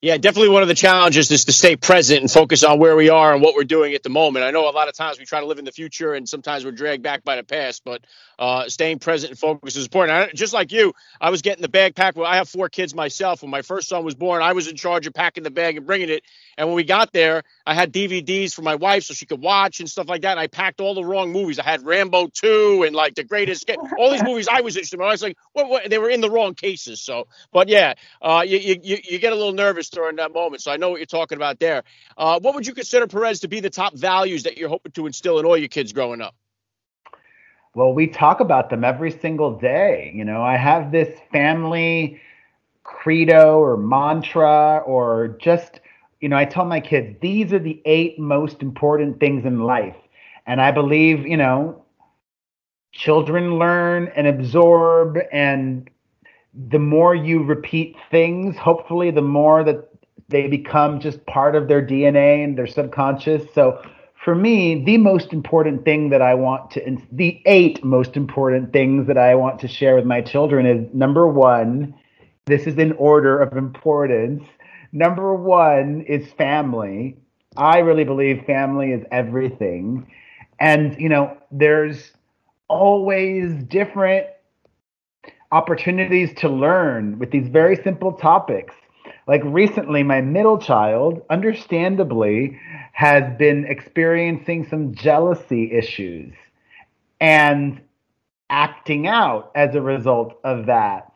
Yeah, 0.01 0.15
definitely 0.15 0.47
one 0.51 0.61
of 0.61 0.69
the 0.69 0.75
challenges 0.75 1.29
is 1.29 1.43
to 1.43 1.51
stay 1.51 1.75
present 1.75 2.21
and 2.21 2.31
focus 2.31 2.63
on 2.63 2.79
where 2.79 2.95
we 2.95 3.09
are 3.09 3.33
and 3.33 3.41
what 3.41 3.53
we're 3.53 3.65
doing 3.65 3.95
at 3.95 4.01
the 4.01 4.09
moment. 4.09 4.45
I 4.45 4.51
know 4.51 4.69
a 4.69 4.71
lot 4.71 4.87
of 4.87 4.93
times 4.95 5.19
we 5.19 5.25
try 5.25 5.41
to 5.41 5.45
live 5.45 5.59
in 5.59 5.65
the 5.65 5.73
future 5.73 6.13
and 6.13 6.27
sometimes 6.27 6.63
we're 6.63 6.71
dragged 6.71 7.03
back 7.03 7.25
by 7.25 7.35
the 7.35 7.43
past, 7.43 7.81
but 7.83 8.05
uh, 8.39 8.69
staying 8.69 8.99
present 8.99 9.31
and 9.31 9.37
focus 9.37 9.75
is 9.75 9.83
important. 9.83 10.17
I, 10.17 10.33
just 10.33 10.53
like 10.53 10.71
you, 10.71 10.93
I 11.19 11.31
was 11.31 11.41
getting 11.41 11.61
the 11.61 11.67
bag 11.67 11.95
packed. 11.95 12.15
Well, 12.15 12.27
I 12.27 12.37
have 12.37 12.47
four 12.47 12.69
kids 12.69 12.95
myself. 12.95 13.41
When 13.41 13.51
my 13.51 13.61
first 13.61 13.89
son 13.89 14.05
was 14.05 14.15
born, 14.15 14.41
I 14.41 14.53
was 14.53 14.69
in 14.69 14.77
charge 14.77 15.05
of 15.05 15.13
packing 15.13 15.43
the 15.43 15.51
bag 15.51 15.75
and 15.75 15.85
bringing 15.85 16.07
it. 16.07 16.23
And 16.57 16.69
when 16.69 16.77
we 16.77 16.85
got 16.85 17.11
there, 17.11 17.43
I 17.65 17.73
had 17.73 17.91
DVDs 17.91 18.53
for 18.53 18.61
my 18.61 18.75
wife 18.75 19.03
so 19.03 19.13
she 19.13 19.25
could 19.25 19.41
watch 19.41 19.81
and 19.81 19.89
stuff 19.89 20.07
like 20.07 20.21
that. 20.21 20.31
And 20.31 20.39
I 20.39 20.47
packed 20.47 20.79
all 20.79 20.93
the 20.93 21.03
wrong 21.03 21.33
movies. 21.33 21.59
I 21.59 21.63
had 21.63 21.85
Rambo 21.85 22.27
2 22.27 22.83
and 22.87 22.95
like 22.95 23.15
The 23.15 23.25
Great 23.25 23.49
Escape, 23.49 23.79
all 23.97 24.11
these 24.11 24.23
movies 24.23 24.47
I 24.49 24.61
was 24.61 24.77
interested 24.77 25.01
in. 25.01 25.05
I 25.05 25.09
was 25.11 25.23
like, 25.23 25.37
what, 25.51 25.67
what? 25.67 25.89
They 25.89 25.97
were 25.97 26.09
in 26.09 26.21
the 26.21 26.31
wrong 26.31 26.55
cases. 26.55 27.01
So, 27.01 27.27
but 27.51 27.67
yeah, 27.67 27.95
uh, 28.21 28.45
you, 28.47 28.79
you, 28.81 28.97
you 29.03 29.19
get 29.19 29.33
a 29.33 29.35
little 29.35 29.51
nervous 29.51 29.88
during 29.89 30.15
that 30.17 30.33
moment. 30.33 30.61
So 30.61 30.71
I 30.71 30.77
know 30.77 30.89
what 30.89 30.97
you're 30.97 31.05
talking 31.05 31.37
about 31.37 31.59
there. 31.59 31.83
Uh, 32.17 32.39
what 32.39 32.55
would 32.55 32.67
you 32.67 32.73
consider, 32.73 33.07
Perez, 33.07 33.39
to 33.41 33.47
be 33.47 33.59
the 33.59 33.69
top 33.69 33.95
values 33.95 34.43
that 34.43 34.57
you're 34.57 34.69
hoping 34.69 34.91
to 34.93 35.05
instill 35.05 35.39
in 35.39 35.45
all 35.45 35.57
your 35.57 35.67
kids 35.67 35.93
growing 35.93 36.21
up? 36.21 36.35
Well, 37.75 37.93
we 37.93 38.07
talk 38.07 38.39
about 38.39 38.69
them 38.69 38.83
every 38.83 39.11
single 39.11 39.57
day. 39.57 40.11
You 40.15 40.25
know, 40.25 40.41
I 40.41 40.57
have 40.57 40.91
this 40.91 41.19
family 41.31 42.19
credo 42.83 43.59
or 43.59 43.77
mantra 43.77 44.81
or 44.85 45.37
just 45.39 45.79
you 46.19 46.27
know, 46.27 46.37
I 46.37 46.45
tell 46.45 46.65
my 46.65 46.79
kids, 46.79 47.17
these 47.21 47.53
are 47.53 47.59
the 47.59 47.81
eight 47.85 48.19
most 48.19 48.61
important 48.61 49.19
things 49.19 49.45
in 49.45 49.61
life. 49.61 49.95
And 50.45 50.61
I 50.61 50.71
believe, 50.71 51.25
you 51.25 51.37
know, 51.37 51.85
children 52.91 53.57
learn 53.57 54.11
and 54.15 54.27
absorb 54.27 55.17
and 55.31 55.89
the 56.53 56.79
more 56.79 57.15
you 57.15 57.43
repeat 57.43 57.95
things, 58.09 58.57
hopefully 58.57 59.11
the 59.11 59.21
more 59.21 59.63
that 59.63 59.89
they 60.29 60.47
become 60.47 60.99
just 60.99 61.25
part 61.25 61.55
of 61.55 61.67
their 61.67 61.85
DNA 61.85 62.43
and 62.43 62.57
their 62.57 62.67
subconscious. 62.67 63.43
So 63.53 63.81
for 64.23 64.35
me, 64.35 64.83
the 64.83 64.97
most 64.97 65.33
important 65.33 65.85
thing 65.85 66.09
that 66.09 66.21
I 66.21 66.33
want 66.33 66.71
to, 66.71 66.97
the 67.11 67.41
eight 67.45 67.83
most 67.83 68.17
important 68.17 68.73
things 68.73 69.07
that 69.07 69.17
I 69.17 69.35
want 69.35 69.59
to 69.61 69.67
share 69.67 69.95
with 69.95 70.05
my 70.05 70.21
children 70.21 70.65
is 70.65 70.87
number 70.93 71.27
one, 71.27 71.93
this 72.45 72.67
is 72.67 72.77
in 72.77 72.91
order 72.93 73.39
of 73.39 73.55
importance. 73.55 74.43
Number 74.91 75.33
one 75.33 76.01
is 76.07 76.31
family. 76.33 77.17
I 77.57 77.79
really 77.79 78.03
believe 78.03 78.43
family 78.45 78.91
is 78.91 79.03
everything. 79.11 80.11
And, 80.59 80.99
you 80.99 81.09
know, 81.09 81.37
there's 81.51 82.11
always 82.67 83.63
different 83.63 84.27
opportunities 85.51 86.33
to 86.39 86.49
learn 86.49 87.17
with 87.19 87.31
these 87.31 87.47
very 87.47 87.75
simple 87.75 88.13
topics. 88.13 88.75
Like 89.27 89.41
recently, 89.43 90.03
my 90.03 90.21
middle 90.21 90.57
child, 90.57 91.21
understandably, 91.29 92.59
has 92.93 93.23
been 93.37 93.65
experiencing 93.65 94.67
some 94.67 94.93
jealousy 94.93 95.71
issues 95.71 96.33
and 97.21 97.81
acting 98.49 99.07
out 99.07 99.51
as 99.55 99.75
a 99.75 99.81
result 99.81 100.39
of 100.43 100.65
that, 100.65 101.11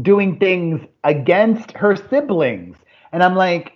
doing 0.00 0.38
things 0.38 0.80
against 1.02 1.72
her 1.72 1.96
siblings. 1.96 2.76
And 3.12 3.22
I'm 3.22 3.34
like, 3.34 3.72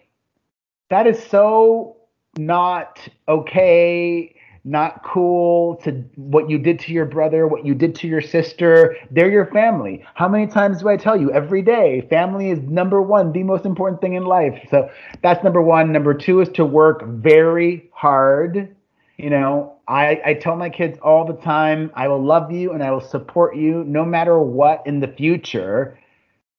that 0.90 1.06
is 1.06 1.22
so 1.24 1.96
not 2.38 3.06
okay 3.28 4.37
not 4.68 5.02
cool 5.02 5.76
to 5.76 6.04
what 6.16 6.50
you 6.50 6.58
did 6.58 6.78
to 6.80 6.92
your 6.92 7.06
brother, 7.06 7.46
what 7.46 7.64
you 7.64 7.74
did 7.74 7.94
to 7.96 8.06
your 8.06 8.20
sister. 8.20 8.96
They're 9.10 9.30
your 9.30 9.46
family. 9.46 10.04
How 10.14 10.28
many 10.28 10.46
times 10.46 10.80
do 10.80 10.88
I 10.88 10.96
tell 10.96 11.18
you 11.18 11.32
every 11.32 11.62
day? 11.62 12.06
Family 12.10 12.50
is 12.50 12.60
number 12.60 13.00
one, 13.00 13.32
the 13.32 13.42
most 13.42 13.64
important 13.64 14.00
thing 14.00 14.14
in 14.14 14.24
life. 14.24 14.60
So 14.70 14.90
that's 15.22 15.42
number 15.42 15.62
one. 15.62 15.92
Number 15.92 16.12
two 16.12 16.40
is 16.40 16.48
to 16.50 16.64
work 16.64 17.04
very 17.06 17.88
hard. 17.92 18.76
You 19.16 19.30
know, 19.30 19.78
I, 19.88 20.20
I 20.24 20.34
tell 20.34 20.54
my 20.54 20.68
kids 20.70 20.98
all 21.02 21.26
the 21.26 21.34
time, 21.34 21.90
I 21.94 22.06
will 22.08 22.22
love 22.22 22.52
you 22.52 22.72
and 22.72 22.82
I 22.82 22.90
will 22.90 23.00
support 23.00 23.56
you 23.56 23.82
no 23.84 24.04
matter 24.04 24.38
what 24.38 24.86
in 24.86 25.00
the 25.00 25.08
future. 25.08 25.98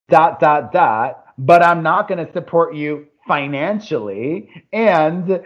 Dot, 0.08 0.40
dot, 0.40 0.72
dot. 0.72 1.24
But 1.38 1.62
I'm 1.62 1.82
not 1.82 2.08
going 2.08 2.24
to 2.24 2.30
support 2.32 2.74
you 2.74 3.06
financially. 3.26 4.50
And 4.72 5.40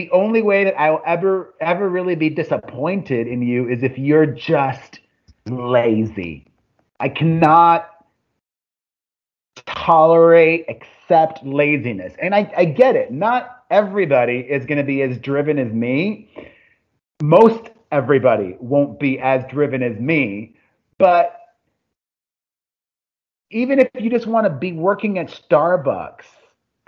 the 0.00 0.10
only 0.12 0.40
way 0.40 0.64
that 0.64 0.80
I 0.80 0.90
will 0.90 1.02
ever 1.04 1.54
ever 1.60 1.90
really 1.90 2.14
be 2.14 2.30
disappointed 2.30 3.26
in 3.26 3.42
you 3.42 3.68
is 3.68 3.82
if 3.82 3.98
you're 3.98 4.24
just 4.24 5.00
lazy. 5.46 6.46
I 7.00 7.10
cannot 7.10 7.86
tolerate, 9.66 10.64
accept 10.70 11.44
laziness. 11.44 12.14
And 12.18 12.34
I, 12.34 12.50
I 12.56 12.64
get 12.64 12.96
it. 12.96 13.12
Not 13.12 13.64
everybody 13.70 14.38
is 14.38 14.64
going 14.64 14.78
to 14.78 14.84
be 14.84 15.02
as 15.02 15.18
driven 15.18 15.58
as 15.58 15.70
me. 15.70 16.30
Most 17.22 17.68
everybody 17.92 18.56
won't 18.58 18.98
be 18.98 19.18
as 19.18 19.44
driven 19.50 19.82
as 19.82 20.00
me. 20.00 20.56
But 20.96 21.38
even 23.50 23.78
if 23.78 23.90
you 23.98 24.08
just 24.08 24.26
want 24.26 24.46
to 24.46 24.50
be 24.50 24.72
working 24.72 25.18
at 25.18 25.26
Starbucks 25.26 26.24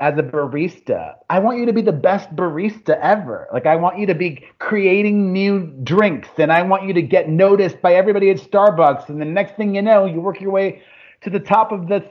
as 0.03 0.19
a 0.19 0.23
barista. 0.23 1.15
I 1.31 1.39
want 1.39 1.61
you 1.61 1.67
to 1.67 1.73
be 1.73 1.81
the 1.81 1.93
best 1.93 2.35
barista 2.35 2.99
ever. 3.01 3.47
Like 3.53 3.67
I 3.67 3.77
want 3.77 3.99
you 4.01 4.07
to 4.07 4.17
be 4.17 4.45
creating 4.59 5.33
new 5.33 5.73
drinks 5.85 6.29
and 6.39 6.53
I 6.53 6.61
want 6.63 6.89
you 6.89 6.93
to 6.93 7.03
get 7.03 7.29
noticed 7.29 7.81
by 7.81 7.95
everybody 7.95 8.29
at 8.29 8.39
Starbucks 8.39 9.09
and 9.09 9.21
the 9.21 9.25
next 9.25 9.55
thing 9.55 9.77
you 9.77 9.81
know, 9.81 10.05
you 10.05 10.21
work 10.21 10.41
your 10.41 10.51
way 10.51 10.83
to 11.21 11.31
the 11.31 11.39
top 11.39 11.71
of 11.71 11.87
the 11.87 12.05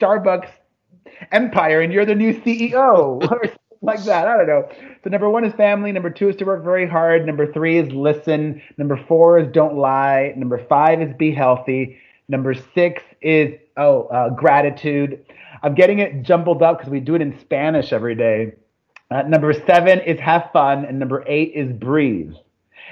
Starbucks 0.00 0.48
empire 1.30 1.82
and 1.82 1.92
you're 1.92 2.06
the 2.06 2.14
new 2.14 2.32
CEO 2.32 3.22
or 3.30 3.42
like 3.82 4.02
that. 4.04 4.26
I 4.26 4.38
don't 4.38 4.46
know. 4.46 4.70
So 5.04 5.10
number 5.10 5.28
1 5.28 5.44
is 5.44 5.52
family, 5.52 5.92
number 5.92 6.08
2 6.08 6.30
is 6.30 6.36
to 6.36 6.46
work 6.46 6.64
very 6.64 6.88
hard, 6.88 7.26
number 7.26 7.52
3 7.52 7.76
is 7.76 7.92
listen, 7.92 8.62
number 8.78 8.98
4 9.06 9.40
is 9.40 9.52
don't 9.52 9.76
lie, 9.76 10.32
number 10.38 10.56
5 10.56 11.02
is 11.02 11.14
be 11.18 11.32
healthy, 11.32 11.98
number 12.28 12.54
6 12.54 13.02
is 13.20 13.60
oh, 13.76 14.04
uh, 14.04 14.30
gratitude. 14.30 15.24
I'm 15.62 15.74
getting 15.74 15.98
it 15.98 16.22
jumbled 16.22 16.62
up 16.62 16.78
because 16.78 16.90
we 16.90 17.00
do 17.00 17.14
it 17.14 17.22
in 17.22 17.38
Spanish 17.40 17.92
every 17.92 18.14
day. 18.14 18.54
Uh, 19.10 19.22
number 19.22 19.52
seven 19.52 20.00
is 20.00 20.18
have 20.20 20.50
fun, 20.52 20.84
and 20.84 20.98
number 20.98 21.24
eight 21.26 21.52
is 21.54 21.72
breathe. 21.72 22.34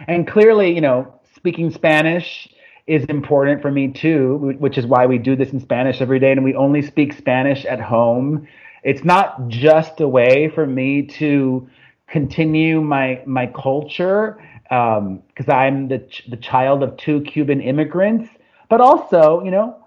And 0.06 0.26
clearly, 0.26 0.72
you 0.74 0.80
know, 0.80 1.20
speaking 1.34 1.70
Spanish 1.70 2.48
is 2.86 3.04
important 3.06 3.62
for 3.62 3.70
me 3.70 3.88
too, 3.88 4.54
which 4.58 4.78
is 4.78 4.86
why 4.86 5.06
we 5.06 5.18
do 5.18 5.34
this 5.36 5.50
in 5.50 5.60
Spanish 5.60 6.00
every 6.00 6.20
day, 6.20 6.32
and 6.32 6.44
we 6.44 6.54
only 6.54 6.82
speak 6.82 7.12
Spanish 7.12 7.64
at 7.64 7.80
home. 7.80 8.46
It's 8.82 9.04
not 9.04 9.48
just 9.48 10.00
a 10.00 10.08
way 10.08 10.50
for 10.54 10.66
me 10.66 11.02
to 11.18 11.68
continue 12.08 12.80
my 12.80 13.22
my 13.26 13.46
culture 13.46 14.38
because 14.68 15.48
um, 15.48 15.50
I'm 15.50 15.88
the 15.88 15.98
ch- 16.00 16.26
the 16.28 16.36
child 16.36 16.82
of 16.82 16.96
two 16.96 17.22
Cuban 17.22 17.60
immigrants, 17.60 18.28
but 18.68 18.80
also, 18.80 19.42
you 19.42 19.50
know, 19.50 19.83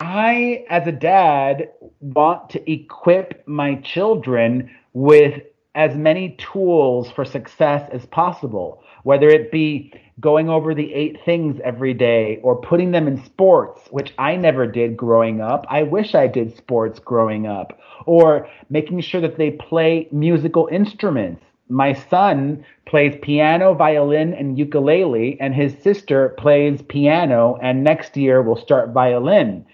I, 0.00 0.64
as 0.70 0.86
a 0.86 0.92
dad, 0.92 1.70
want 2.00 2.48
to 2.50 2.72
equip 2.72 3.46
my 3.46 3.74
children 3.76 4.70
with 4.94 5.42
as 5.74 5.94
many 5.94 6.30
tools 6.38 7.10
for 7.10 7.24
success 7.24 7.88
as 7.92 8.06
possible, 8.06 8.82
whether 9.04 9.28
it 9.28 9.52
be 9.52 9.92
going 10.18 10.48
over 10.48 10.74
the 10.74 10.92
eight 10.94 11.18
things 11.24 11.60
every 11.62 11.94
day 11.94 12.40
or 12.42 12.56
putting 12.60 12.90
them 12.90 13.06
in 13.06 13.22
sports, 13.24 13.88
which 13.90 14.14
I 14.18 14.36
never 14.36 14.66
did 14.66 14.96
growing 14.96 15.40
up. 15.40 15.66
I 15.68 15.82
wish 15.82 16.14
I 16.14 16.26
did 16.26 16.56
sports 16.56 16.98
growing 16.98 17.46
up, 17.46 17.78
or 18.06 18.48
making 18.70 19.00
sure 19.02 19.20
that 19.20 19.36
they 19.36 19.50
play 19.50 20.08
musical 20.12 20.68
instruments. 20.72 21.44
My 21.68 21.92
son 21.92 22.64
plays 22.86 23.16
piano, 23.22 23.74
violin, 23.74 24.34
and 24.34 24.58
ukulele, 24.58 25.38
and 25.40 25.54
his 25.54 25.74
sister 25.82 26.30
plays 26.30 26.82
piano, 26.82 27.58
and 27.62 27.84
next 27.84 28.16
year 28.16 28.42
will 28.42 28.56
start 28.56 28.90
violin. 28.90 29.64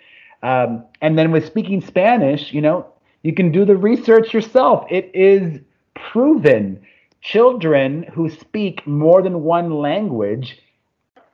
Um, 0.42 0.84
and 1.00 1.18
then 1.18 1.32
with 1.32 1.46
speaking 1.46 1.80
Spanish, 1.80 2.52
you 2.52 2.60
know, 2.60 2.86
you 3.22 3.34
can 3.34 3.50
do 3.50 3.64
the 3.64 3.76
research 3.76 4.32
yourself. 4.32 4.86
It 4.90 5.10
is 5.14 5.60
proven 5.94 6.80
children 7.20 8.04
who 8.14 8.28
speak 8.30 8.86
more 8.86 9.22
than 9.22 9.42
one 9.42 9.70
language 9.70 10.60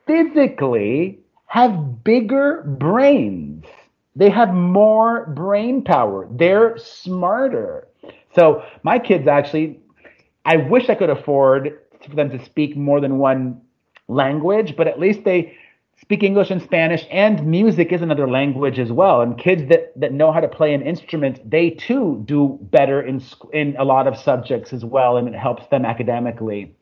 physically 0.06 1.20
have 1.46 2.02
bigger 2.02 2.62
brains. 2.62 3.64
They 4.16 4.30
have 4.30 4.54
more 4.54 5.26
brain 5.26 5.82
power. 5.82 6.28
They're 6.30 6.78
smarter. 6.78 7.88
So 8.34 8.62
my 8.82 8.98
kids 8.98 9.26
actually, 9.28 9.80
I 10.44 10.56
wish 10.56 10.88
I 10.88 10.94
could 10.94 11.10
afford 11.10 11.78
for 12.08 12.16
them 12.16 12.30
to 12.30 12.44
speak 12.44 12.76
more 12.76 13.00
than 13.00 13.18
one 13.18 13.60
language, 14.08 14.76
but 14.76 14.88
at 14.88 14.98
least 14.98 15.24
they 15.24 15.56
speak 16.02 16.24
English 16.24 16.50
and 16.50 16.60
Spanish, 16.60 17.06
and 17.10 17.46
music 17.46 17.92
is 17.92 18.02
another 18.02 18.28
language 18.28 18.78
as 18.78 18.90
well. 18.90 19.22
And 19.22 19.38
kids 19.38 19.68
that, 19.68 19.92
that 19.98 20.12
know 20.12 20.32
how 20.32 20.40
to 20.40 20.48
play 20.48 20.74
an 20.74 20.82
instrument, 20.82 21.48
they 21.48 21.70
too 21.70 22.22
do 22.26 22.58
better 22.60 23.00
in 23.00 23.22
in 23.52 23.76
a 23.78 23.84
lot 23.84 24.06
of 24.06 24.18
subjects 24.18 24.72
as 24.72 24.84
well, 24.84 25.16
and 25.16 25.28
it 25.28 25.34
helps 25.34 25.66
them 25.68 25.84
academically. 25.84 26.74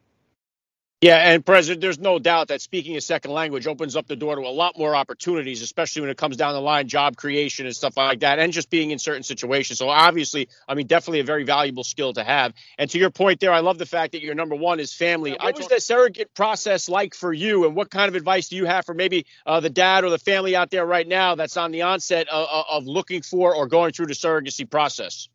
Yeah, 1.01 1.17
and 1.17 1.47
Perez, 1.47 1.69
there's 1.79 1.99
no 1.99 2.19
doubt 2.19 2.49
that 2.49 2.61
speaking 2.61 2.95
a 2.97 3.01
second 3.01 3.31
language 3.31 3.67
opens 3.67 3.97
up 3.97 4.07
the 4.07 4.17
door 4.17 4.37
to 4.37 4.43
a 4.43 4.51
lot 4.51 4.77
more 4.77 4.95
opportunities, 4.95 5.63
especially 5.63 6.03
when 6.03 6.11
it 6.11 6.19
comes 6.19 6.37
down 6.37 6.53
the 6.53 6.61
line, 6.61 6.89
job 6.89 7.17
creation 7.17 7.65
and 7.65 7.75
stuff 7.75 7.97
like 7.97 8.21
that, 8.21 8.39
and 8.39 8.53
just 8.53 8.69
being 8.69 8.91
in 8.91 8.99
certain 8.99 9.23
situations. 9.23 9.79
So 9.79 9.89
obviously, 9.89 10.49
I 10.69 10.75
mean, 10.75 10.89
definitely 10.89 11.21
a 11.21 11.25
very 11.25 11.45
valuable 11.45 11.85
skill 11.85 12.13
to 12.15 12.25
have. 12.25 12.53
And 12.79 12.91
to 12.91 12.99
your 12.99 13.09
point 13.09 13.41
there, 13.41 13.53
I 13.53 13.61
love 13.61 13.79
the 13.79 13.87
fact 13.87 14.13
that 14.13 14.21
your 14.21 14.35
number 14.35 14.57
one 14.57 14.79
is 14.79 14.93
family. 14.93 15.31
What 15.41 15.57
was 15.57 15.69
the 15.69 15.81
surrogate 15.81 16.35
process 16.35 16.87
like 16.87 17.15
for 17.15 17.33
you, 17.33 17.65
and 17.65 17.75
what 17.75 17.91
kind 17.91 18.11
of 18.11 18.15
advice 18.15 18.51
do 18.51 18.57
you 18.57 18.67
have 18.67 18.85
for 18.85 18.93
maybe 18.95 19.25
uh, 19.47 19.61
the 19.61 19.71
dad 19.71 20.05
or 20.05 20.11
the 20.11 20.19
family 20.19 20.55
out 20.55 20.71
there 20.71 20.85
right 20.85 21.09
now 21.09 21.35
that's 21.35 21.57
on 21.57 21.71
the 21.71 21.81
onset 21.81 22.29
of, 22.29 22.67
of 22.71 22.87
looking 22.87 23.23
for 23.23 23.55
or 23.55 23.69
going 23.69 23.93
through 23.93 24.07
the 24.09 24.15
surrogacy 24.15 24.69
process? 24.69 25.31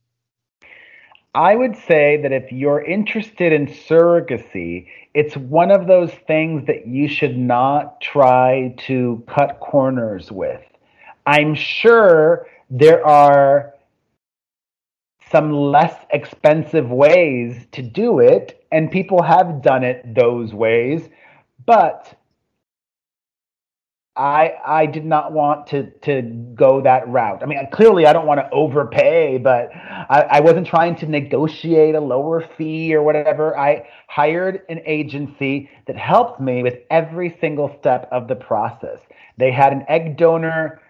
I 1.35 1.53
would 1.53 1.75
say 1.75 2.15
that 2.21 2.31
if 2.31 2.49
you're 2.53 2.81
interested 2.81 3.51
in 3.51 3.67
surrogacy, 3.67 4.87
it's 5.13 5.35
one 5.35 5.69
of 5.69 5.85
those 5.85 6.13
things 6.13 6.65
that 6.67 6.87
you 6.87 7.09
should 7.09 7.37
not 7.37 7.99
try 7.99 8.73
to 8.87 9.21
cut 9.27 9.59
corners 9.59 10.31
with. 10.31 10.61
I'm 11.25 11.53
sure 11.53 12.47
there 12.69 13.05
are 13.05 13.73
some 15.29 15.51
less 15.51 15.93
expensive 16.11 16.89
ways 16.89 17.67
to 17.73 17.81
do 17.81 18.19
it, 18.19 18.65
and 18.71 18.89
people 18.89 19.21
have 19.21 19.61
done 19.61 19.83
it 19.83 20.15
those 20.15 20.53
ways, 20.53 21.09
but 21.65 22.17
I 24.17 24.53
I 24.65 24.85
did 24.85 25.05
not 25.05 25.33
want 25.33 25.67
to 25.67 25.89
to 26.01 26.21
go 26.21 26.81
that 26.81 27.07
route. 27.09 27.43
I 27.43 27.45
mean, 27.45 27.59
clearly 27.71 28.05
I 28.05 28.13
don't 28.13 28.25
want 28.25 28.39
to 28.39 28.49
overpay, 28.51 29.39
but 29.39 29.69
I, 29.73 30.27
I 30.31 30.39
wasn't 30.39 30.67
trying 30.67 30.95
to 30.97 31.05
negotiate 31.05 31.95
a 31.95 31.99
lower 31.99 32.47
fee 32.57 32.95
or 32.95 33.03
whatever. 33.03 33.57
I 33.57 33.87
hired 34.07 34.61
an 34.69 34.81
agency 34.85 35.69
that 35.87 35.97
helped 35.97 36.39
me 36.39 36.63
with 36.63 36.79
every 36.89 37.37
single 37.41 37.75
step 37.79 38.07
of 38.11 38.27
the 38.27 38.35
process. 38.35 38.99
They 39.37 39.51
had 39.51 39.73
an 39.73 39.83
egg 39.89 40.17
donor 40.17 40.81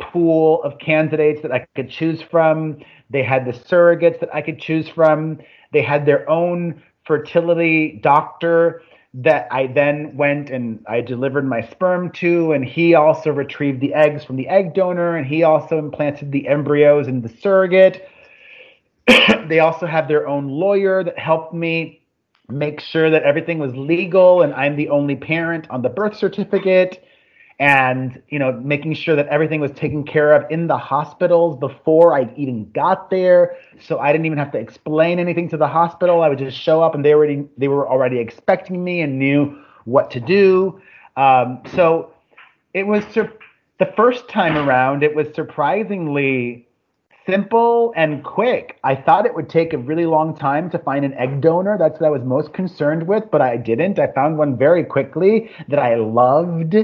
pool 0.00 0.62
of 0.62 0.78
candidates 0.78 1.42
that 1.42 1.52
I 1.52 1.66
could 1.76 1.90
choose 1.90 2.22
from. 2.22 2.78
They 3.10 3.22
had 3.22 3.44
the 3.44 3.52
surrogates 3.52 4.18
that 4.20 4.34
I 4.34 4.40
could 4.40 4.58
choose 4.58 4.88
from. 4.88 5.38
They 5.72 5.82
had 5.82 6.06
their 6.06 6.28
own 6.28 6.82
fertility 7.04 8.00
doctor 8.02 8.82
that 9.14 9.46
I 9.50 9.66
then 9.66 10.16
went 10.16 10.48
and 10.50 10.82
I 10.88 11.02
delivered 11.02 11.46
my 11.46 11.60
sperm 11.70 12.10
to, 12.12 12.52
and 12.52 12.64
he 12.64 12.94
also 12.94 13.30
retrieved 13.30 13.80
the 13.80 13.92
eggs 13.92 14.24
from 14.24 14.36
the 14.36 14.48
egg 14.48 14.74
donor, 14.74 15.16
and 15.16 15.26
he 15.26 15.42
also 15.42 15.78
implanted 15.78 16.32
the 16.32 16.48
embryos 16.48 17.08
in 17.08 17.20
the 17.20 17.28
surrogate. 17.28 18.08
they 19.48 19.58
also 19.58 19.86
have 19.86 20.08
their 20.08 20.26
own 20.26 20.48
lawyer 20.48 21.04
that 21.04 21.18
helped 21.18 21.52
me 21.52 22.02
make 22.48 22.80
sure 22.80 23.10
that 23.10 23.22
everything 23.22 23.58
was 23.58 23.74
legal 23.74 24.42
and 24.42 24.52
I'm 24.54 24.76
the 24.76 24.88
only 24.90 25.16
parent 25.16 25.66
on 25.70 25.82
the 25.82 25.88
birth 25.88 26.16
certificate 26.16 27.04
and 27.62 28.20
you 28.28 28.40
know 28.40 28.50
making 28.54 28.92
sure 28.92 29.14
that 29.14 29.28
everything 29.28 29.60
was 29.60 29.70
taken 29.70 30.02
care 30.02 30.32
of 30.32 30.50
in 30.50 30.66
the 30.66 30.76
hospitals 30.76 31.56
before 31.60 32.12
I 32.12 32.28
even 32.36 32.68
got 32.72 33.08
there. 33.08 33.56
So 33.78 34.00
I 34.00 34.10
didn't 34.10 34.26
even 34.26 34.38
have 34.38 34.50
to 34.52 34.58
explain 34.58 35.20
anything 35.20 35.48
to 35.50 35.56
the 35.56 35.68
hospital. 35.68 36.22
I 36.22 36.28
would 36.28 36.40
just 36.40 36.58
show 36.58 36.82
up 36.82 36.96
and 36.96 37.04
they 37.04 37.14
already 37.14 37.46
they 37.56 37.68
were 37.68 37.88
already 37.88 38.18
expecting 38.18 38.82
me 38.82 39.00
and 39.00 39.16
knew 39.16 39.56
what 39.84 40.10
to 40.10 40.18
do. 40.18 40.82
Um, 41.16 41.62
so 41.72 42.12
it 42.74 42.84
was 42.84 43.04
sur- 43.12 43.32
the 43.78 43.92
first 43.96 44.28
time 44.28 44.56
around 44.56 45.04
it 45.04 45.14
was 45.14 45.32
surprisingly 45.32 46.66
simple 47.26 47.92
and 47.96 48.24
quick. 48.24 48.78
I 48.82 48.94
thought 48.94 49.26
it 49.26 49.34
would 49.34 49.48
take 49.48 49.72
a 49.72 49.78
really 49.78 50.06
long 50.06 50.36
time 50.36 50.70
to 50.70 50.78
find 50.78 51.04
an 51.04 51.14
egg 51.14 51.40
donor. 51.40 51.76
That's 51.78 52.00
what 52.00 52.06
I 52.06 52.10
was 52.10 52.22
most 52.22 52.52
concerned 52.52 53.06
with, 53.06 53.30
but 53.30 53.40
I 53.40 53.56
didn't. 53.56 53.98
I 53.98 54.12
found 54.12 54.38
one 54.38 54.56
very 54.56 54.84
quickly 54.84 55.50
that 55.68 55.78
I 55.78 55.96
loved. 55.96 56.74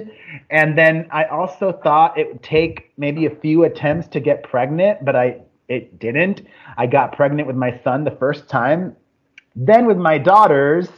And 0.50 0.78
then 0.78 1.08
I 1.10 1.24
also 1.24 1.72
thought 1.72 2.18
it 2.18 2.28
would 2.28 2.42
take 2.42 2.92
maybe 2.96 3.26
a 3.26 3.34
few 3.34 3.64
attempts 3.64 4.08
to 4.08 4.20
get 4.20 4.42
pregnant, 4.42 5.04
but 5.04 5.16
I 5.16 5.40
it 5.68 5.98
didn't. 5.98 6.42
I 6.78 6.86
got 6.86 7.12
pregnant 7.12 7.46
with 7.46 7.56
my 7.56 7.78
son 7.84 8.04
the 8.04 8.16
first 8.18 8.48
time. 8.48 8.96
Then 9.54 9.86
with 9.86 9.98
my 9.98 10.16
daughters, 10.16 10.88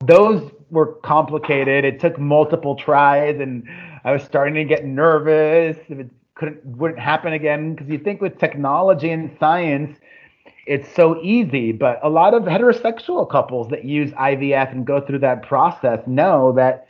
those 0.00 0.50
were 0.70 0.94
complicated. 0.96 1.84
It 1.84 1.98
took 1.98 2.18
multiple 2.18 2.76
tries 2.76 3.40
and 3.40 3.66
I 4.04 4.12
was 4.12 4.22
starting 4.22 4.54
to 4.54 4.64
get 4.64 4.84
nervous 4.84 5.78
couldn't 6.34 6.64
wouldn't 6.64 7.00
happen 7.00 7.32
again. 7.32 7.74
Because 7.74 7.88
you 7.88 7.98
think 7.98 8.20
with 8.20 8.38
technology 8.38 9.10
and 9.10 9.34
science 9.38 9.98
it's 10.66 10.88
so 10.94 11.20
easy 11.22 11.72
but 11.72 12.00
a 12.02 12.08
lot 12.08 12.34
of 12.34 12.44
heterosexual 12.44 13.28
couples 13.28 13.68
that 13.68 13.84
use 13.84 14.10
IVF 14.12 14.72
and 14.72 14.86
go 14.86 15.00
through 15.00 15.18
that 15.18 15.42
process 15.42 16.00
know 16.06 16.52
that 16.52 16.86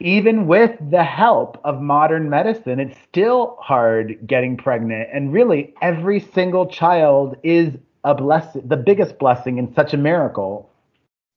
even 0.00 0.46
with 0.46 0.70
the 0.90 1.02
help 1.02 1.60
of 1.64 1.80
modern 1.80 2.30
medicine 2.30 2.78
it's 2.78 2.96
still 3.08 3.56
hard 3.60 4.18
getting 4.26 4.56
pregnant. 4.56 5.08
And 5.12 5.32
really 5.32 5.74
every 5.82 6.20
single 6.20 6.66
child 6.66 7.36
is 7.42 7.74
a 8.04 8.14
blessing 8.14 8.62
the 8.66 8.76
biggest 8.76 9.18
blessing 9.18 9.58
and 9.58 9.74
such 9.74 9.92
a 9.92 9.96
miracle. 9.96 10.70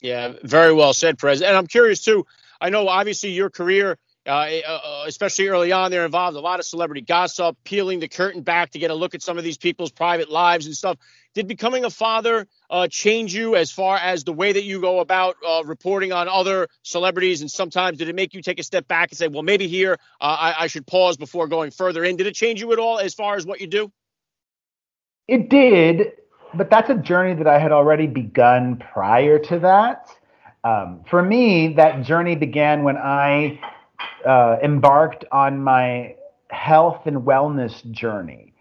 Yeah 0.02 0.34
very 0.44 0.74
well 0.74 0.94
said 0.94 1.18
Perez 1.18 1.42
and 1.42 1.56
i'm 1.58 1.68
curious 1.68 2.04
too 2.04 2.26
i 2.60 2.70
know 2.70 2.88
obviously 2.88 3.32
your 3.32 3.50
career 3.50 3.98
uh, 4.28 4.42
eh, 4.42 4.62
uh, 4.68 4.72
uh, 4.72 5.04
especially 5.08 5.48
early 5.48 5.72
on, 5.72 5.90
they're 5.90 6.06
involved 6.06 6.38
a 6.38 6.40
lot 6.40 6.60
of 6.60 6.66
celebrity 6.66 7.02
gossip, 7.02 7.58
peeling 7.64 8.00
the 8.00 8.08
curtain 8.08 8.42
back 8.42 8.70
to 8.72 8.80
get 8.80 8.92
a 8.92 8.94
look 8.94 9.16
at 9.16 9.22
some 9.22 9.38
of 9.38 9.44
these 9.44 9.58
people's 9.58 9.92
private 9.92 10.30
lives 10.30 10.68
and 10.68 10.76
stuff. 10.76 10.98
Did 11.34 11.48
becoming 11.48 11.86
a 11.86 11.90
father 11.90 12.46
uh, 12.70 12.88
change 12.88 13.34
you 13.34 13.56
as 13.56 13.72
far 13.72 13.98
as 13.98 14.24
the 14.24 14.34
way 14.34 14.52
that 14.52 14.64
you 14.64 14.80
go 14.82 15.00
about 15.00 15.38
uh, 15.48 15.64
reporting 15.66 16.12
on 16.12 16.28
other 16.28 16.68
celebrities? 16.84 17.42
And 17.42 17.50
sometimes 17.50 17.98
did 17.98 18.10
it 18.10 18.16
make 18.16 18.34
you 18.34 18.42
take 18.42 18.60
a 18.60 18.64
step 18.64 18.88
back 18.88 19.10
and 19.10 19.18
say, 19.18 19.28
well, 19.28 19.44
maybe 19.44 19.68
here 19.68 19.98
uh, 20.20 20.38
I, 20.40 20.56
I 20.64 20.68
should 20.68 20.86
pause 20.86 21.18
before 21.18 21.48
going 21.48 21.72
further 21.72 22.04
in? 22.04 22.18
Did 22.18 22.28
it 22.28 22.36
change 22.36 22.62
you 22.62 22.72
at 22.74 22.80
all 22.80 23.00
as 23.00 23.14
far 23.14 23.36
as 23.38 23.46
what 23.46 23.60
you 23.60 23.68
do? 23.68 23.92
It 25.28 25.50
did, 25.50 26.12
but 26.54 26.70
that's 26.70 26.90
a 26.90 26.96
journey 26.96 27.34
that 27.36 27.48
I 27.48 27.58
had 27.58 27.72
already 27.72 28.08
begun 28.08 28.84
prior 28.94 29.40
to 29.40 29.60
that. 29.60 30.10
Um, 30.64 31.04
for 31.10 31.24
me, 31.24 31.74
that 31.76 32.04
journey 32.04 32.36
began 32.36 32.84
when 32.84 32.98
I 32.98 33.60
uh, 34.26 34.58
embarked 34.64 35.26
on 35.32 35.64
my 35.64 36.16
health 36.50 37.06
and 37.06 37.18
wellness 37.18 37.90
journey. 37.92 38.54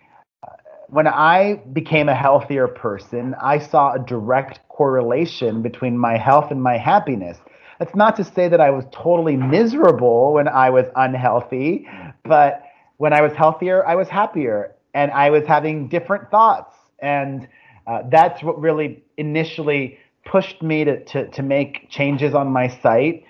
When 0.88 1.06
I 1.06 1.60
became 1.72 2.08
a 2.08 2.14
healthier 2.14 2.66
person, 2.66 3.34
I 3.40 3.58
saw 3.58 3.92
a 3.92 3.98
direct 3.98 4.60
correlation 4.68 5.62
between 5.62 5.96
my 5.96 6.16
health 6.16 6.50
and 6.50 6.60
my 6.60 6.76
happiness. 6.76 7.38
That's 7.78 7.94
not 7.94 8.16
to 8.16 8.24
say 8.24 8.48
that 8.48 8.60
I 8.60 8.70
was 8.70 8.84
totally 8.92 9.36
miserable 9.36 10.34
when 10.34 10.48
I 10.48 10.70
was 10.70 10.86
unhealthy, 10.96 11.88
but 12.24 12.62
when 12.96 13.12
I 13.12 13.22
was 13.22 13.32
healthier, 13.32 13.86
I 13.86 13.94
was 13.94 14.08
happier 14.08 14.74
and 14.94 15.10
I 15.12 15.30
was 15.30 15.46
having 15.46 15.88
different 15.88 16.30
thoughts. 16.30 16.74
And 16.98 17.48
uh, 17.86 18.02
that's 18.10 18.42
what 18.42 18.60
really 18.60 19.02
initially 19.16 19.98
pushed 20.24 20.62
me 20.62 20.84
to, 20.84 21.04
to, 21.04 21.28
to 21.28 21.42
make 21.42 21.88
changes 21.88 22.34
on 22.34 22.48
my 22.48 22.68
site 22.82 23.24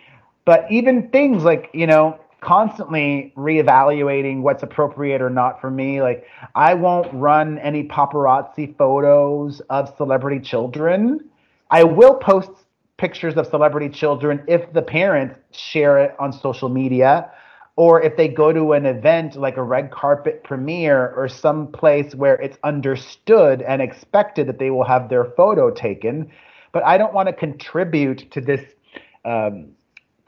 but 0.44 0.66
even 0.70 1.09
things 1.11 1.44
like, 1.44 1.70
you 1.72 1.87
know, 1.87 2.18
constantly 2.40 3.33
reevaluating 3.37 4.40
what's 4.40 4.62
appropriate 4.62 5.20
or 5.20 5.31
not 5.31 5.61
for 5.61 5.70
me. 5.70 6.00
Like, 6.00 6.26
I 6.55 6.74
won't 6.74 7.12
run 7.12 7.59
any 7.59 7.85
paparazzi 7.85 8.76
photos 8.76 9.61
of 9.70 9.94
celebrity 9.96 10.40
children. 10.40 11.29
I 11.70 11.85
will 11.85 12.14
post 12.14 12.50
pictures 12.96 13.37
of 13.37 13.46
celebrity 13.46 13.88
children 13.88 14.42
if 14.46 14.72
the 14.72 14.83
parents 14.83 15.38
share 15.53 15.98
it 15.98 16.14
on 16.18 16.33
social 16.33 16.68
media 16.68 17.31
or 17.76 18.03
if 18.03 18.16
they 18.16 18.29
go 18.29 18.53
to 18.53 18.72
an 18.72 18.85
event 18.85 19.37
like 19.37 19.57
a 19.57 19.62
red 19.62 19.90
carpet 19.90 20.44
premiere 20.44 21.14
or 21.16 21.29
some 21.29 21.66
place 21.68 22.14
where 22.14 22.35
it's 22.35 22.59
understood 22.62 23.62
and 23.62 23.81
expected 23.81 24.46
that 24.46 24.59
they 24.59 24.70
will 24.70 24.85
have 24.85 25.09
their 25.09 25.24
photo 25.37 25.70
taken. 25.70 26.31
But 26.72 26.85
I 26.85 26.98
don't 26.98 27.14
want 27.14 27.29
to 27.29 27.33
contribute 27.33 28.31
to 28.33 28.40
this 28.40 28.61
um, 29.24 29.68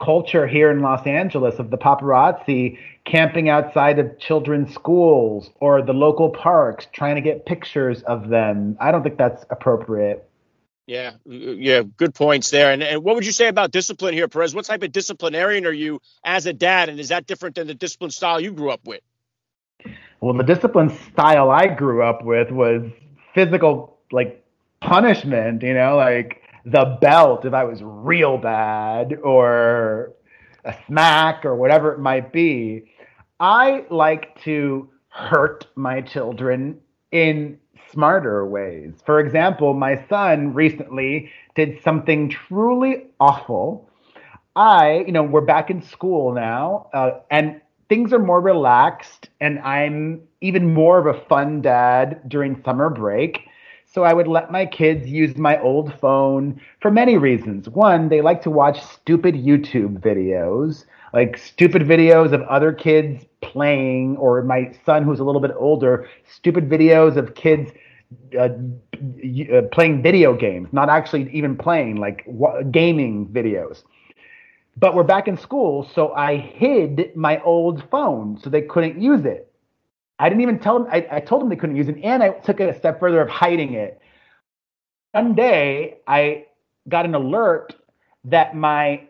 culture 0.03 0.47
here 0.47 0.69
in 0.71 0.81
Los 0.81 1.05
Angeles 1.07 1.59
of 1.59 1.69
the 1.69 1.77
paparazzi 1.77 2.77
camping 3.05 3.49
outside 3.49 3.99
of 3.99 4.19
children's 4.19 4.73
schools 4.73 5.49
or 5.59 5.81
the 5.81 5.93
local 5.93 6.29
parks 6.29 6.87
trying 6.93 7.15
to 7.15 7.21
get 7.21 7.45
pictures 7.45 8.01
of 8.03 8.29
them. 8.29 8.77
I 8.79 8.91
don't 8.91 9.03
think 9.03 9.17
that's 9.17 9.45
appropriate. 9.49 10.29
Yeah, 10.85 11.13
yeah, 11.25 11.83
good 11.95 12.13
points 12.13 12.49
there. 12.51 12.73
And, 12.73 12.83
and 12.83 13.03
what 13.03 13.15
would 13.15 13.25
you 13.25 13.31
say 13.31 13.47
about 13.47 13.71
discipline 13.71 14.13
here, 14.13 14.27
Perez? 14.27 14.53
What 14.53 14.65
type 14.65 14.83
of 14.83 14.91
disciplinarian 14.91 15.65
are 15.65 15.71
you 15.71 16.01
as 16.25 16.45
a 16.45 16.51
dad, 16.51 16.89
and 16.89 16.99
is 16.99 17.09
that 17.09 17.25
different 17.25 17.55
than 17.55 17.67
the 17.67 17.73
discipline 17.73 18.11
style 18.11 18.41
you 18.41 18.51
grew 18.51 18.69
up 18.69 18.81
with? 18.85 18.99
Well, 20.19 20.33
the 20.33 20.43
discipline 20.43 20.89
style 21.13 21.49
I 21.49 21.67
grew 21.67 22.03
up 22.03 22.25
with 22.25 22.51
was 22.51 22.83
physical, 23.33 23.97
like 24.11 24.43
punishment. 24.81 25.63
You 25.63 25.73
know, 25.73 25.95
like 25.95 26.42
the 26.65 26.97
belt 27.01 27.45
if 27.45 27.53
I 27.53 27.63
was 27.63 27.81
real 27.83 28.37
bad 28.37 29.13
or 29.23 30.13
a 30.65 30.75
smack 30.87 31.45
or 31.45 31.55
whatever 31.55 31.91
it 31.93 31.99
might 31.99 32.31
be. 32.31 32.85
I 33.39 33.85
like 33.89 34.39
to 34.43 34.89
hurt 35.09 35.67
my 35.75 36.01
children 36.01 36.79
in 37.11 37.59
smarter 37.91 38.45
ways. 38.45 38.93
For 39.05 39.19
example, 39.19 39.73
my 39.73 40.03
son 40.07 40.53
recently 40.53 41.29
did 41.55 41.81
something 41.83 42.29
truly 42.29 43.05
awful. 43.19 43.89
I, 44.55 45.03
you 45.05 45.11
know, 45.11 45.23
we're 45.23 45.41
back 45.41 45.69
in 45.69 45.81
school 45.81 46.33
now, 46.33 46.89
uh, 46.93 47.19
and 47.29 47.61
things 47.89 48.13
are 48.13 48.19
more 48.19 48.39
relaxed, 48.41 49.29
and 49.39 49.59
I'm 49.59 50.21
even 50.41 50.73
more 50.73 50.99
of 50.99 51.15
a 51.15 51.19
fun 51.25 51.61
dad 51.61 52.21
during 52.27 52.61
summer 52.63 52.89
break. 52.89 53.41
So 53.93 54.03
I 54.03 54.13
would 54.13 54.27
let 54.27 54.51
my 54.51 54.65
kids 54.65 55.07
use 55.07 55.37
my 55.37 55.61
old 55.61 55.93
phone 55.99 56.59
for 56.81 56.89
many 56.89 57.15
reasons. 57.15 57.69
One, 57.69 58.09
they 58.09 58.21
like 58.21 58.41
to 58.41 58.49
watch 58.49 58.81
stupid 58.81 59.35
YouTube 59.35 59.99
videos, 59.99 60.85
like 61.13 61.37
stupid 61.37 61.83
videos 61.83 62.33
of 62.33 62.41
other 62.43 62.73
kids 62.73 63.23
playing, 63.41 64.17
or 64.17 64.41
my 64.41 64.75
son, 64.83 65.03
who's 65.03 65.19
a 65.19 65.23
little 65.23 65.41
bit 65.41 65.51
older, 65.55 66.09
stupid 66.27 66.67
videos 66.67 67.17
of 67.17 67.35
kids 67.35 67.71
uh, 68.35 68.49
uh, 69.55 69.61
playing 69.71 70.01
video 70.01 70.35
games, 70.35 70.69
not 70.71 70.89
actually 70.89 71.29
even 71.31 71.55
playing, 71.55 71.97
like 71.97 72.25
gaming 72.71 73.27
videos. 73.27 73.83
But 74.75 74.95
we're 74.95 75.03
back 75.03 75.27
in 75.27 75.37
school, 75.37 75.87
so 75.93 76.13
I 76.13 76.37
hid 76.37 77.15
my 77.15 77.39
old 77.43 77.87
phone 77.91 78.39
so 78.41 78.49
they 78.49 78.63
couldn't 78.63 78.99
use 78.99 79.23
it. 79.23 79.52
I 80.19 80.29
didn't 80.29 80.41
even 80.41 80.59
tell 80.59 80.79
them. 80.79 80.87
I, 80.91 81.07
I 81.11 81.19
told 81.19 81.41
them 81.41 81.49
they 81.49 81.55
couldn't 81.55 81.75
use 81.75 81.89
it, 81.89 81.97
and 82.03 82.23
I 82.23 82.29
took 82.29 82.59
it 82.59 82.69
a 82.69 82.77
step 82.77 82.99
further 82.99 83.21
of 83.21 83.29
hiding 83.29 83.73
it. 83.73 83.99
One 85.11 85.35
day, 85.35 85.97
I 86.07 86.45
got 86.87 87.05
an 87.05 87.15
alert 87.15 87.75
that 88.25 88.55
my 88.55 89.03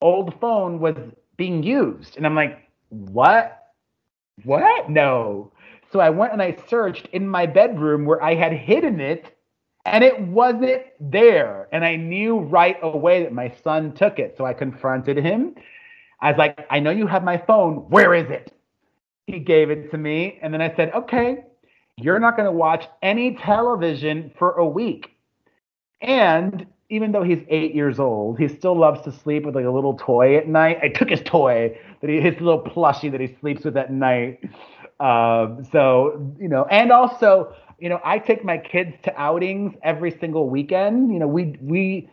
old 0.00 0.38
phone 0.40 0.80
was 0.80 0.96
being 1.36 1.62
used. 1.62 2.16
And 2.16 2.26
I'm 2.26 2.34
like, 2.34 2.58
what? 2.88 3.72
What? 4.44 4.90
No. 4.90 5.52
So 5.92 6.00
I 6.00 6.10
went 6.10 6.32
and 6.32 6.42
I 6.42 6.56
searched 6.68 7.06
in 7.12 7.28
my 7.28 7.46
bedroom 7.46 8.04
where 8.04 8.22
I 8.22 8.34
had 8.34 8.52
hidden 8.52 9.00
it 9.00 9.36
and 9.84 10.02
it 10.04 10.20
wasn't 10.20 10.82
there. 11.00 11.68
And 11.72 11.84
I 11.84 11.96
knew 11.96 12.38
right 12.38 12.76
away 12.82 13.22
that 13.22 13.32
my 13.32 13.52
son 13.62 13.92
took 13.92 14.18
it. 14.18 14.36
So 14.36 14.44
I 14.44 14.52
confronted 14.52 15.16
him. 15.16 15.54
I 16.20 16.30
was 16.30 16.38
like, 16.38 16.66
I 16.70 16.80
know 16.80 16.90
you 16.90 17.06
have 17.06 17.24
my 17.24 17.36
phone. 17.36 17.88
Where 17.90 18.14
is 18.14 18.30
it? 18.30 18.52
He 19.26 19.38
gave 19.38 19.70
it 19.70 19.90
to 19.90 19.98
me. 19.98 20.38
And 20.42 20.52
then 20.52 20.60
I 20.60 20.74
said, 20.74 20.92
okay, 20.94 21.44
you're 21.96 22.18
not 22.18 22.36
going 22.36 22.46
to 22.46 22.52
watch 22.52 22.86
any 23.02 23.36
television 23.36 24.32
for 24.38 24.52
a 24.52 24.66
week. 24.66 25.10
And 26.00 26.66
even 26.90 27.12
though 27.12 27.22
he's 27.22 27.42
eight 27.48 27.74
years 27.74 27.98
old, 27.98 28.38
he 28.38 28.48
still 28.48 28.76
loves 28.76 29.00
to 29.02 29.12
sleep 29.12 29.44
with 29.44 29.54
like 29.54 29.64
a 29.64 29.70
little 29.70 29.94
toy 29.94 30.36
at 30.36 30.48
night. 30.48 30.78
I 30.82 30.88
took 30.88 31.08
his 31.08 31.22
toy 31.24 31.78
that 32.00 32.10
he, 32.10 32.20
his 32.20 32.34
little 32.40 32.60
plushie 32.60 33.10
that 33.12 33.20
he 33.20 33.36
sleeps 33.40 33.64
with 33.64 33.76
at 33.76 33.92
night. 33.92 34.40
Um, 35.00 35.66
so 35.72 36.34
you 36.38 36.48
know, 36.48 36.64
and 36.66 36.92
also 36.92 37.54
you 37.78 37.88
know, 37.88 38.00
I 38.04 38.18
take 38.18 38.44
my 38.44 38.58
kids 38.58 38.94
to 39.04 39.20
outings 39.20 39.74
every 39.82 40.16
single 40.20 40.48
weekend. 40.48 41.12
You 41.12 41.18
know, 41.18 41.26
we 41.26 41.56
we 41.60 42.08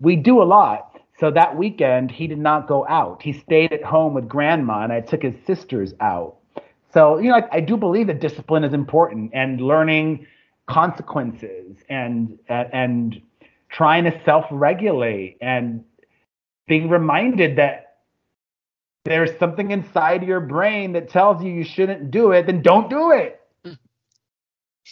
we 0.00 0.16
do 0.16 0.42
a 0.42 0.44
lot. 0.44 1.00
So 1.18 1.30
that 1.30 1.56
weekend 1.56 2.10
he 2.10 2.26
did 2.26 2.38
not 2.38 2.66
go 2.66 2.86
out. 2.88 3.22
He 3.22 3.32
stayed 3.32 3.72
at 3.72 3.82
home 3.82 4.14
with 4.14 4.28
grandma, 4.28 4.82
and 4.82 4.92
I 4.92 5.00
took 5.00 5.22
his 5.22 5.34
sisters 5.46 5.94
out. 6.00 6.36
So 6.94 7.18
you 7.18 7.28
know, 7.28 7.36
I, 7.36 7.56
I 7.56 7.60
do 7.60 7.76
believe 7.76 8.06
that 8.06 8.20
discipline 8.20 8.64
is 8.64 8.72
important 8.72 9.32
and 9.34 9.60
learning 9.60 10.26
consequences 10.66 11.76
and 11.88 12.38
and 12.48 13.20
trying 13.68 14.04
to 14.04 14.22
self-regulate 14.24 15.38
and 15.40 15.84
being 16.68 16.88
reminded 16.88 17.56
that 17.56 17.96
there's 19.04 19.36
something 19.38 19.72
inside 19.72 20.22
your 20.22 20.40
brain 20.40 20.92
that 20.92 21.10
tells 21.10 21.42
you 21.42 21.50
you 21.50 21.64
shouldn't 21.64 22.10
do 22.10 22.32
it, 22.32 22.46
then 22.46 22.62
don't 22.62 22.88
do 22.88 23.10
it. 23.10 23.40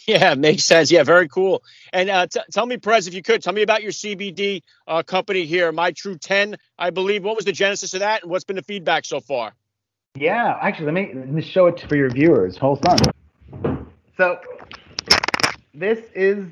Yeah, 0.07 0.33
makes 0.33 0.63
sense. 0.63 0.91
Yeah, 0.91 1.03
very 1.03 1.29
cool. 1.29 1.63
And 1.93 2.09
uh, 2.09 2.27
t- 2.27 2.41
tell 2.51 2.65
me, 2.65 2.77
Perez, 2.77 3.07
if 3.07 3.13
you 3.13 3.21
could, 3.21 3.41
tell 3.41 3.53
me 3.53 3.61
about 3.61 3.83
your 3.83 3.93
CBD 3.93 4.63
uh, 4.87 5.03
company 5.03 5.45
here, 5.45 5.71
My 5.71 5.91
True 5.91 6.17
10, 6.17 6.57
I 6.77 6.89
believe. 6.89 7.23
What 7.23 7.37
was 7.37 7.45
the 7.45 7.53
genesis 7.53 7.93
of 7.93 8.01
that, 8.01 8.23
and 8.23 8.31
what's 8.31 8.43
been 8.43 8.57
the 8.57 8.63
feedback 8.63 9.05
so 9.05 9.21
far? 9.21 9.53
Yeah, 10.15 10.59
actually, 10.61 10.85
let 10.85 10.93
me 10.93 11.11
let 11.15 11.29
me 11.29 11.41
show 11.41 11.65
it 11.65 11.79
for 11.89 11.95
your 11.95 12.09
viewers. 12.09 12.55
Hold 12.57 12.85
on. 12.85 13.87
So, 14.15 14.39
this 15.73 15.99
is 16.13 16.45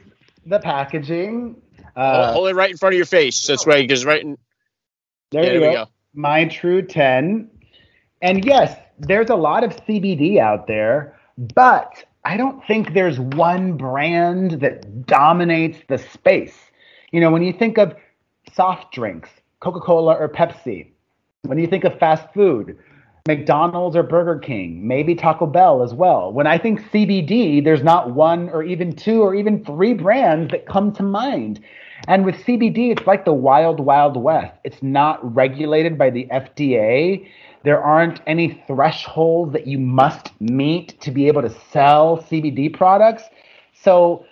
the 0.48 0.58
packaging. 0.58 1.62
Uh, 1.96 2.34
hold, 2.34 2.50
it 2.50 2.56
right 2.56 2.72
in 2.72 2.78
front 2.78 2.94
of 2.94 2.98
your 2.98 3.06
face. 3.06 3.46
That's 3.46 3.68
right, 3.68 3.88
because 3.88 4.04
right 4.04 4.24
in. 4.24 4.38
There, 5.30 5.44
there 5.44 5.54
you 5.54 5.60
go. 5.60 5.74
go. 5.74 5.86
My 6.14 6.46
True 6.46 6.82
10. 6.82 7.50
And 8.24 8.44
yes, 8.44 8.78
there's 9.00 9.30
a 9.30 9.36
lot 9.36 9.64
of 9.64 9.76
CBD 9.86 10.40
out 10.40 10.68
there, 10.68 11.20
but 11.56 12.04
I 12.26 12.38
don't 12.38 12.66
think 12.66 12.94
there's 12.94 13.20
one 13.20 13.78
brand 13.78 14.60
that 14.62 15.06
dominates 15.06 15.78
the 15.88 15.98
space. 15.98 16.58
You 17.12 17.20
know, 17.20 17.32
when 17.32 17.44
you 17.44 17.54
think 17.54 17.78
of 17.78 17.96
soft 18.54 18.94
drinks, 18.94 19.30
Coca 19.60 19.80
Cola 19.80 20.16
or 20.16 20.30
Pepsi, 20.30 20.88
when 21.44 21.58
you 21.58 21.68
think 21.68 21.84
of 21.84 21.98
fast 22.00 22.32
food, 22.34 22.78
McDonald's 23.28 23.96
or 23.96 24.04
Burger 24.04 24.40
King, 24.40 24.88
maybe 24.88 25.14
Taco 25.14 25.46
Bell 25.46 25.84
as 25.84 25.94
well. 25.94 26.32
When 26.34 26.48
I 26.48 26.58
think 26.58 26.82
CBD, 26.92 27.64
there's 27.64 27.84
not 27.84 28.12
one 28.12 28.50
or 28.50 28.64
even 28.64 28.96
two 28.96 29.22
or 29.22 29.36
even 29.36 29.64
three 29.64 29.94
brands 29.94 30.52
that 30.52 30.66
come 30.66 30.92
to 30.94 31.04
mind. 31.04 31.60
And 32.08 32.26
with 32.26 32.36
CBD, 32.36 32.92
it's 32.92 33.06
like 33.06 33.26
the 33.26 33.34
wild, 33.34 33.80
wild 33.80 34.18
west. 34.18 34.54
It's 34.64 34.82
not 34.82 35.36
regulated 35.36 35.98
by 36.00 36.10
the 36.10 36.28
FDA. 36.32 37.28
There 37.64 37.82
aren't 37.82 38.22
any 38.26 38.64
thresholds 38.66 39.54
that 39.54 39.68
you 39.68 39.78
must 39.78 40.32
meet 40.42 41.00
to 41.02 41.12
be 41.12 41.28
able 41.28 41.44
to 41.44 41.56
sell 41.72 42.18
CBD 42.24 42.74
products. 42.74 43.24
So 43.74 44.26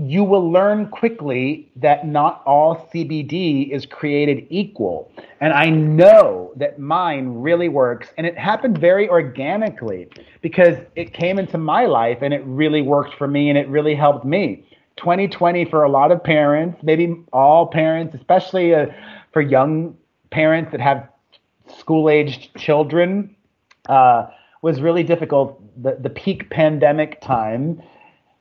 you 0.00 0.24
will 0.24 0.50
learn 0.50 0.88
quickly 0.88 1.70
that 1.76 2.06
not 2.06 2.42
all 2.46 2.88
CBD 2.92 3.70
is 3.70 3.84
created 3.84 4.46
equal. 4.48 5.12
And 5.40 5.52
I 5.52 5.68
know 5.68 6.52
that 6.56 6.78
mine 6.78 7.34
really 7.34 7.68
works. 7.68 8.08
And 8.16 8.26
it 8.26 8.38
happened 8.38 8.78
very 8.78 9.06
organically 9.10 10.08
because 10.40 10.76
it 10.96 11.12
came 11.12 11.38
into 11.38 11.58
my 11.58 11.84
life 11.84 12.18
and 12.22 12.32
it 12.32 12.42
really 12.46 12.80
worked 12.80 13.18
for 13.18 13.28
me 13.28 13.50
and 13.50 13.58
it 13.58 13.68
really 13.68 13.94
helped 13.94 14.24
me. 14.24 14.64
2020 14.96 15.66
for 15.66 15.82
a 15.82 15.90
lot 15.90 16.10
of 16.10 16.24
parents, 16.24 16.78
maybe 16.82 17.14
all 17.32 17.66
parents, 17.66 18.14
especially 18.14 18.74
uh, 18.74 18.86
for 19.32 19.42
young 19.42 19.94
parents 20.30 20.70
that 20.72 20.80
have 20.80 21.06
school 21.78 22.08
aged 22.08 22.54
children, 22.56 23.34
uh, 23.90 24.26
was 24.62 24.80
really 24.80 25.02
difficult. 25.02 25.60
The, 25.82 25.98
the 26.00 26.10
peak 26.10 26.48
pandemic 26.48 27.20
time. 27.20 27.82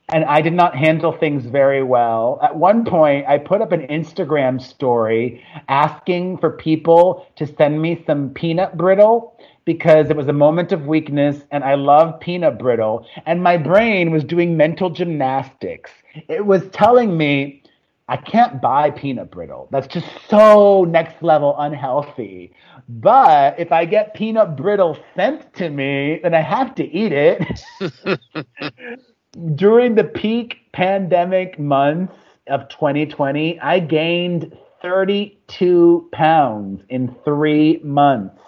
And 0.09 0.25
I 0.25 0.41
did 0.41 0.53
not 0.53 0.75
handle 0.75 1.13
things 1.13 1.45
very 1.45 1.83
well. 1.83 2.39
At 2.43 2.55
one 2.57 2.83
point, 2.85 3.25
I 3.27 3.37
put 3.37 3.61
up 3.61 3.71
an 3.71 3.87
Instagram 3.87 4.61
story 4.61 5.43
asking 5.69 6.37
for 6.39 6.51
people 6.51 7.25
to 7.37 7.47
send 7.47 7.81
me 7.81 8.03
some 8.05 8.29
peanut 8.31 8.77
brittle 8.77 9.37
because 9.65 10.09
it 10.09 10.17
was 10.17 10.27
a 10.27 10.33
moment 10.33 10.71
of 10.71 10.85
weakness 10.85 11.43
and 11.51 11.63
I 11.63 11.75
love 11.75 12.19
peanut 12.19 12.59
brittle. 12.59 13.07
And 13.25 13.41
my 13.41 13.57
brain 13.57 14.11
was 14.11 14.23
doing 14.23 14.57
mental 14.57 14.89
gymnastics. 14.89 15.91
It 16.27 16.45
was 16.45 16.67
telling 16.69 17.17
me, 17.17 17.63
I 18.09 18.17
can't 18.17 18.61
buy 18.61 18.91
peanut 18.91 19.31
brittle. 19.31 19.69
That's 19.71 19.87
just 19.87 20.07
so 20.29 20.83
next 20.83 21.23
level 21.23 21.55
unhealthy. 21.57 22.53
But 22.89 23.57
if 23.57 23.71
I 23.71 23.85
get 23.85 24.13
peanut 24.13 24.57
brittle 24.57 24.97
sent 25.15 25.53
to 25.53 25.69
me, 25.69 26.19
then 26.21 26.33
I 26.33 26.41
have 26.41 26.75
to 26.75 26.83
eat 26.83 27.13
it. 27.13 27.61
During 29.55 29.95
the 29.95 30.03
peak 30.03 30.57
pandemic 30.73 31.57
months 31.57 32.15
of 32.47 32.67
2020, 32.69 33.59
I 33.59 33.79
gained 33.79 34.57
32 34.81 36.09
pounds 36.11 36.83
in 36.89 37.15
three 37.23 37.79
months 37.83 38.41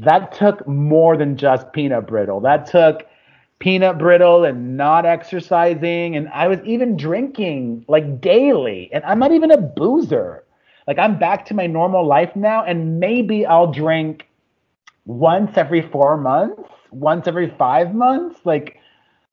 that 0.00 0.32
took 0.32 0.66
more 0.66 1.16
than 1.16 1.36
just 1.36 1.72
peanut 1.72 2.06
brittle. 2.06 2.40
That 2.40 2.66
took 2.66 3.06
peanut 3.58 3.98
brittle 3.98 4.44
and 4.44 4.76
not 4.76 5.04
exercising. 5.04 6.16
And 6.16 6.28
I 6.30 6.48
was 6.48 6.58
even 6.64 6.96
drinking 6.96 7.84
like 7.86 8.20
daily. 8.20 8.88
And 8.92 9.04
I'm 9.04 9.18
not 9.18 9.32
even 9.32 9.50
a 9.50 9.58
boozer. 9.58 10.44
Like 10.86 10.98
I'm 10.98 11.18
back 11.18 11.44
to 11.46 11.54
my 11.54 11.66
normal 11.66 12.06
life 12.06 12.34
now. 12.34 12.64
And 12.64 12.98
maybe 12.98 13.44
I'll 13.44 13.70
drink 13.70 14.26
once 15.04 15.56
every 15.56 15.82
four 15.82 16.16
months, 16.16 16.70
once 16.90 17.26
every 17.26 17.50
five 17.58 17.94
months, 17.94 18.40
like 18.44 18.78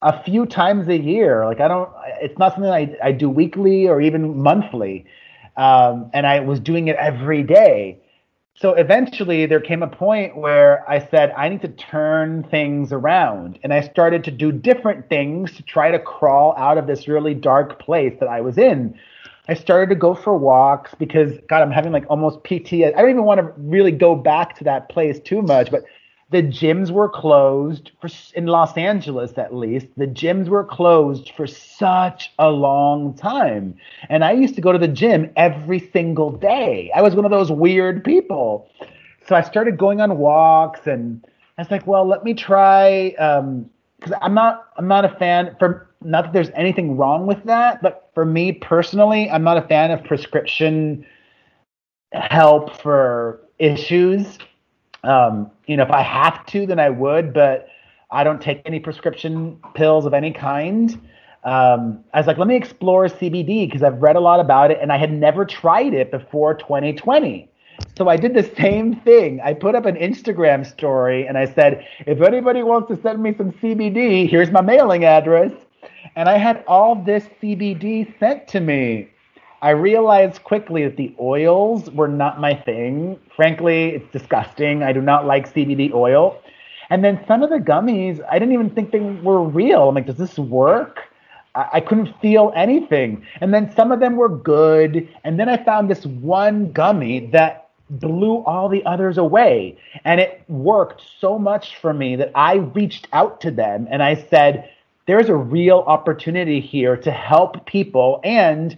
a 0.01 0.23
few 0.23 0.45
times 0.45 0.87
a 0.87 0.97
year. 0.97 1.45
Like 1.45 1.59
I 1.59 1.67
don't, 1.67 1.89
it's 2.21 2.37
not 2.37 2.53
something 2.53 2.71
I, 2.71 2.95
I 3.03 3.11
do 3.11 3.29
weekly 3.29 3.87
or 3.87 4.01
even 4.01 4.41
monthly. 4.41 5.05
Um, 5.55 6.11
and 6.13 6.27
I 6.27 6.39
was 6.41 6.59
doing 6.59 6.87
it 6.87 6.95
every 6.97 7.43
day 7.43 7.99
so 8.59 8.73
eventually 8.73 9.45
there 9.45 9.59
came 9.59 9.83
a 9.83 9.87
point 9.87 10.35
where 10.35 10.83
I 10.89 10.97
said, 10.97 11.31
I 11.37 11.47
need 11.47 11.61
to 11.61 11.67
turn 11.67 12.41
things 12.43 12.91
around. 12.91 13.59
And 13.61 13.71
I 13.71 13.81
started 13.81 14.23
to 14.23 14.31
do 14.31 14.51
different 14.51 15.09
things 15.09 15.53
to 15.57 15.63
try 15.63 15.91
to 15.91 15.99
crawl 15.99 16.55
out 16.57 16.79
of 16.79 16.87
this 16.87 17.07
really 17.07 17.35
dark 17.35 17.79
place 17.79 18.15
that 18.19 18.27
I 18.27 18.41
was 18.41 18.57
in. 18.57 18.99
I 19.47 19.53
started 19.53 19.89
to 19.93 19.95
go 19.95 20.15
for 20.15 20.35
walks 20.35 20.95
because, 20.95 21.33
God, 21.47 21.61
I'm 21.61 21.69
having 21.69 21.91
like 21.91 22.05
almost 22.09 22.39
PTSD. 22.39 22.97
I 22.97 23.01
don't 23.01 23.11
even 23.11 23.25
want 23.25 23.39
to 23.39 23.53
really 23.57 23.91
go 23.91 24.15
back 24.15 24.57
to 24.57 24.63
that 24.63 24.89
place 24.89 25.19
too 25.19 25.43
much, 25.43 25.69
but 25.69 25.83
the 26.29 26.43
gyms 26.43 26.91
were 26.91 27.07
closed 27.07 27.91
for 28.01 28.09
in 28.35 28.47
Los 28.47 28.75
Angeles 28.75 29.37
at 29.37 29.55
least. 29.55 29.87
The 29.95 30.07
gyms 30.07 30.49
were 30.49 30.63
closed 30.63 31.31
for 31.37 31.47
such 31.47 32.33
a 32.37 32.49
long 32.49 33.13
time. 33.13 33.75
And 34.09 34.25
I 34.25 34.33
used 34.33 34.55
to 34.55 34.61
go 34.61 34.73
to 34.73 34.77
the 34.77 34.89
gym 34.89 35.31
every 35.37 35.79
single 35.79 36.31
day. 36.31 36.91
I 36.93 37.01
was 37.01 37.15
one 37.15 37.23
of 37.23 37.31
those 37.31 37.51
weird 37.51 38.03
people. 38.03 38.69
So 39.25 39.35
I 39.35 39.41
started 39.41 39.77
going 39.77 40.01
on 40.01 40.17
walks 40.17 40.85
and 40.85 41.25
I 41.57 41.61
was 41.61 41.71
like, 41.71 41.87
well, 41.87 42.05
let 42.05 42.23
me 42.23 42.33
try 42.33 43.11
um 43.19 43.69
cuz 44.01 44.11
I'm 44.21 44.33
not 44.33 44.65
I'm 44.77 44.87
not 44.87 45.05
a 45.05 45.09
fan 45.09 45.55
for 45.59 45.89
not 46.01 46.25
that 46.25 46.33
there's 46.33 46.51
anything 46.55 46.97
wrong 46.97 47.25
with 47.25 47.43
that, 47.45 47.81
but 47.81 48.09
for 48.13 48.25
me 48.25 48.51
personally, 48.51 49.29
I'm 49.29 49.43
not 49.43 49.57
a 49.57 49.61
fan 49.61 49.91
of 49.91 50.03
prescription 50.03 51.05
help 52.11 52.79
for 52.81 53.41
issues 53.59 54.37
um, 55.03 55.51
you 55.65 55.77
know, 55.77 55.83
if 55.83 55.91
I 55.91 56.01
have 56.01 56.45
to, 56.47 56.65
then 56.65 56.79
I 56.79 56.89
would, 56.89 57.33
but 57.33 57.69
I 58.11 58.23
don't 58.23 58.41
take 58.41 58.61
any 58.65 58.79
prescription 58.79 59.59
pills 59.73 60.05
of 60.05 60.13
any 60.13 60.31
kind. 60.31 60.93
Um, 61.43 62.03
I 62.13 62.19
was 62.19 62.27
like, 62.27 62.37
let 62.37 62.47
me 62.47 62.55
explore 62.55 63.07
CBD 63.07 63.67
because 63.67 63.83
I've 63.83 64.01
read 64.01 64.15
a 64.15 64.19
lot 64.19 64.39
about 64.39 64.71
it 64.71 64.79
and 64.81 64.91
I 64.91 64.97
had 64.97 65.11
never 65.11 65.45
tried 65.45 65.93
it 65.93 66.11
before 66.11 66.55
2020. 66.55 67.49
So 67.97 68.09
I 68.09 68.17
did 68.17 68.33
the 68.33 68.49
same 68.57 68.95
thing. 68.95 69.39
I 69.43 69.53
put 69.53 69.75
up 69.75 69.85
an 69.85 69.95
Instagram 69.95 70.65
story 70.65 71.27
and 71.27 71.37
I 71.37 71.45
said, 71.45 71.85
if 72.05 72.21
anybody 72.21 72.63
wants 72.63 72.89
to 72.89 73.01
send 73.01 73.21
me 73.21 73.35
some 73.37 73.51
CBD, 73.51 74.27
here's 74.27 74.51
my 74.51 74.61
mailing 74.61 75.05
address. 75.05 75.51
And 76.15 76.27
I 76.27 76.37
had 76.37 76.63
all 76.67 76.95
this 76.95 77.25
CBD 77.41 78.17
sent 78.19 78.47
to 78.49 78.59
me. 78.59 79.09
I 79.61 79.71
realized 79.71 80.43
quickly 80.43 80.83
that 80.83 80.97
the 80.97 81.15
oils 81.19 81.89
were 81.89 82.07
not 82.07 82.39
my 82.39 82.53
thing. 82.53 83.19
Frankly, 83.35 83.89
it's 83.89 84.11
disgusting. 84.11 84.83
I 84.83 84.93
do 84.93 85.01
not 85.01 85.25
like 85.25 85.51
CBD 85.51 85.91
oil. 85.93 86.39
And 86.89 87.03
then 87.03 87.23
some 87.27 87.41
of 87.41 87.49
the 87.49 87.57
gummies, 87.57 88.23
I 88.29 88.37
didn't 88.37 88.53
even 88.53 88.69
think 88.69 88.91
they 88.91 88.99
were 88.99 89.41
real. 89.41 89.89
I'm 89.89 89.95
like, 89.95 90.05
does 90.05 90.17
this 90.17 90.37
work? 90.37 90.99
I, 91.55 91.69
I 91.73 91.79
couldn't 91.81 92.13
feel 92.21 92.53
anything. 92.55 93.25
And 93.41 93.51
then 93.51 93.73
some 93.75 93.91
of 93.91 93.99
them 93.99 94.15
were 94.15 94.29
good. 94.29 95.09
And 95.23 95.39
then 95.39 95.49
I 95.49 95.63
found 95.63 95.89
this 95.89 96.05
one 96.05 96.71
gummy 96.71 97.27
that 97.31 97.69
blew 97.89 98.43
all 98.43 98.69
the 98.69 98.85
others 98.85 99.17
away. 99.17 99.77
And 100.05 100.21
it 100.21 100.43
worked 100.47 101.01
so 101.19 101.39
much 101.39 101.77
for 101.77 101.93
me 101.93 102.15
that 102.17 102.31
I 102.35 102.55
reached 102.55 103.07
out 103.11 103.41
to 103.41 103.51
them 103.51 103.87
and 103.89 104.03
I 104.03 104.15
said, 104.29 104.69
there's 105.07 105.29
a 105.29 105.35
real 105.35 105.83
opportunity 105.87 106.59
here 106.59 106.97
to 106.97 107.11
help 107.11 107.65
people 107.65 108.19
and 108.23 108.77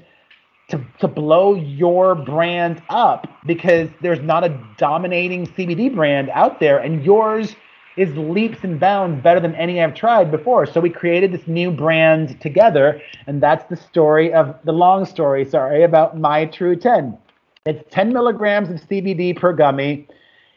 to, 0.70 0.82
to 1.00 1.08
blow 1.08 1.56
your 1.56 2.16
brand 2.16 2.82
up 2.90 3.28
because 3.46 3.90
there's 4.02 4.22
not 4.22 4.44
a 4.44 4.50
dominating 4.78 5.48
CBD 5.48 5.94
brand 5.94 6.30
out 6.30 6.60
there 6.60 6.80
and 6.80 7.04
yours 7.04 7.56
is 7.98 8.16
leaps 8.16 8.64
and 8.64 8.80
bounds 8.80 9.22
better 9.22 9.42
than 9.42 9.54
any 9.56 9.82
I've 9.82 9.94
tried 9.94 10.32
before. 10.32 10.66
So 10.66 10.80
we 10.80 10.90
created 10.90 11.34
this 11.34 11.46
new 11.48 11.70
brand 11.70 12.40
together, 12.40 13.02
and 13.28 13.42
that's 13.44 13.66
the 13.70 13.76
story 13.76 14.34
of 14.34 14.58
the 14.64 14.72
long 14.72 15.06
story, 15.06 15.44
sorry, 15.44 15.84
about 15.84 16.18
My 16.18 16.46
True 16.46 16.78
10. 16.78 17.18
It's 17.66 17.84
10 17.94 18.14
milligrams 18.14 18.70
of 18.70 18.78
CBD 18.78 19.36
per 19.36 19.52
gummy. 19.52 20.08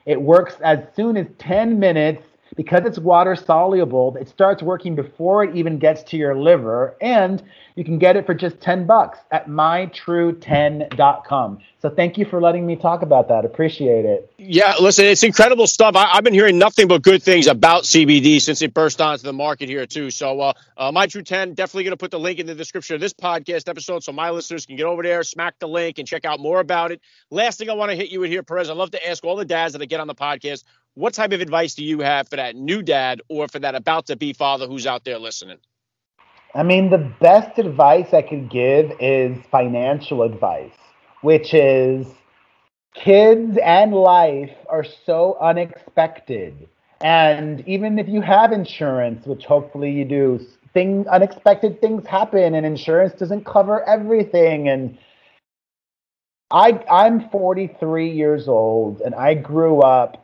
It 0.06 0.22
works 0.22 0.54
as 0.62 0.78
soon 0.94 1.16
as 1.16 1.26
10 1.38 1.80
minutes 1.80 2.24
because 2.56 2.82
it's 2.84 2.98
water 2.98 3.34
soluble, 3.34 4.16
it 4.20 4.28
starts 4.28 4.62
working 4.62 4.94
before 4.94 5.42
it 5.44 5.56
even 5.56 5.78
gets 5.78 6.02
to 6.04 6.16
your 6.16 6.36
liver, 6.36 6.96
and 7.00 7.42
you 7.74 7.84
can 7.84 7.98
get 7.98 8.16
it 8.16 8.24
for 8.26 8.34
just 8.34 8.60
10 8.60 8.86
bucks 8.86 9.18
at 9.30 9.48
mytrue10.com. 9.48 11.58
So 11.80 11.88
thank 11.90 12.18
you 12.18 12.24
for 12.24 12.40
letting 12.40 12.66
me 12.66 12.76
talk 12.76 13.02
about 13.02 13.28
that. 13.28 13.44
Appreciate 13.44 14.04
it. 14.04 14.32
Yeah, 14.38 14.74
listen, 14.80 15.06
it's 15.06 15.22
incredible 15.22 15.66
stuff. 15.66 15.96
I, 15.96 16.14
have 16.14 16.22
been 16.22 16.34
hearing 16.34 16.58
nothing 16.58 16.86
but 16.86 17.00
good 17.02 17.22
things 17.22 17.46
about 17.46 17.84
CBD 17.84 18.40
since 18.40 18.62
it 18.62 18.74
burst 18.74 19.00
onto 19.00 19.24
the 19.24 19.32
market 19.32 19.68
here 19.68 19.86
too. 19.86 20.10
So 20.10 20.40
uh, 20.40 20.52
uh, 20.76 20.92
My 20.92 21.06
True 21.06 21.22
10, 21.22 21.54
definitely 21.54 21.84
going 21.84 21.92
to 21.92 21.96
put 21.96 22.10
the 22.10 22.20
link 22.20 22.38
in 22.38 22.46
the 22.46 22.54
description 22.54 22.94
of 22.94 23.00
this 23.00 23.14
podcast 23.14 23.68
episode 23.68 24.04
so 24.04 24.12
my 24.12 24.30
listeners 24.30 24.66
can 24.66 24.76
get 24.76 24.86
over 24.86 25.02
there, 25.02 25.22
smack 25.22 25.58
the 25.58 25.66
link, 25.66 25.98
and 25.98 26.06
check 26.06 26.24
out 26.24 26.38
more 26.38 26.60
about 26.60 26.92
it. 26.92 27.00
Last 27.30 27.58
thing 27.58 27.70
I 27.70 27.74
want 27.74 27.90
to 27.90 27.96
hit 27.96 28.10
you 28.10 28.20
with 28.20 28.30
here, 28.30 28.42
Perez, 28.42 28.70
I 28.70 28.74
love 28.74 28.90
to 28.92 29.08
ask 29.08 29.24
all 29.24 29.36
the 29.36 29.44
dads 29.44 29.72
that 29.72 29.82
I 29.82 29.86
get 29.86 30.00
on 30.00 30.06
the 30.06 30.14
podcast, 30.14 30.64
what 30.94 31.14
type 31.14 31.32
of 31.32 31.40
advice 31.40 31.74
do 31.74 31.84
you 31.84 32.00
have 32.00 32.28
for 32.28 32.36
that 32.36 32.54
new 32.54 32.82
dad 32.82 33.22
or 33.28 33.48
for 33.48 33.58
that 33.58 33.74
about 33.74 34.06
to 34.06 34.16
be 34.16 34.32
father 34.32 34.66
who's 34.66 34.86
out 34.86 35.04
there 35.04 35.18
listening? 35.18 35.58
I 36.54 36.62
mean, 36.62 36.90
the 36.90 37.12
best 37.20 37.58
advice 37.58 38.12
I 38.12 38.22
could 38.22 38.50
give 38.50 38.92
is 39.00 39.38
financial 39.50 40.22
advice, 40.22 40.74
which 41.22 41.54
is 41.54 42.06
kids 42.94 43.56
and 43.64 43.94
life 43.94 44.54
are 44.68 44.84
so 44.84 45.38
unexpected. 45.40 46.68
And 47.00 47.66
even 47.66 47.98
if 47.98 48.06
you 48.06 48.20
have 48.20 48.52
insurance, 48.52 49.26
which 49.26 49.46
hopefully 49.46 49.90
you 49.90 50.04
do, 50.04 50.46
things 50.72 51.06
unexpected 51.06 51.80
things 51.80 52.06
happen 52.06 52.54
and 52.54 52.64
insurance 52.64 53.14
doesn't 53.14 53.44
cover 53.44 53.86
everything 53.88 54.68
and 54.68 54.98
I 56.50 56.82
I'm 56.90 57.28
43 57.30 58.10
years 58.10 58.48
old 58.48 59.00
and 59.00 59.14
I 59.14 59.34
grew 59.34 59.80
up 59.80 60.21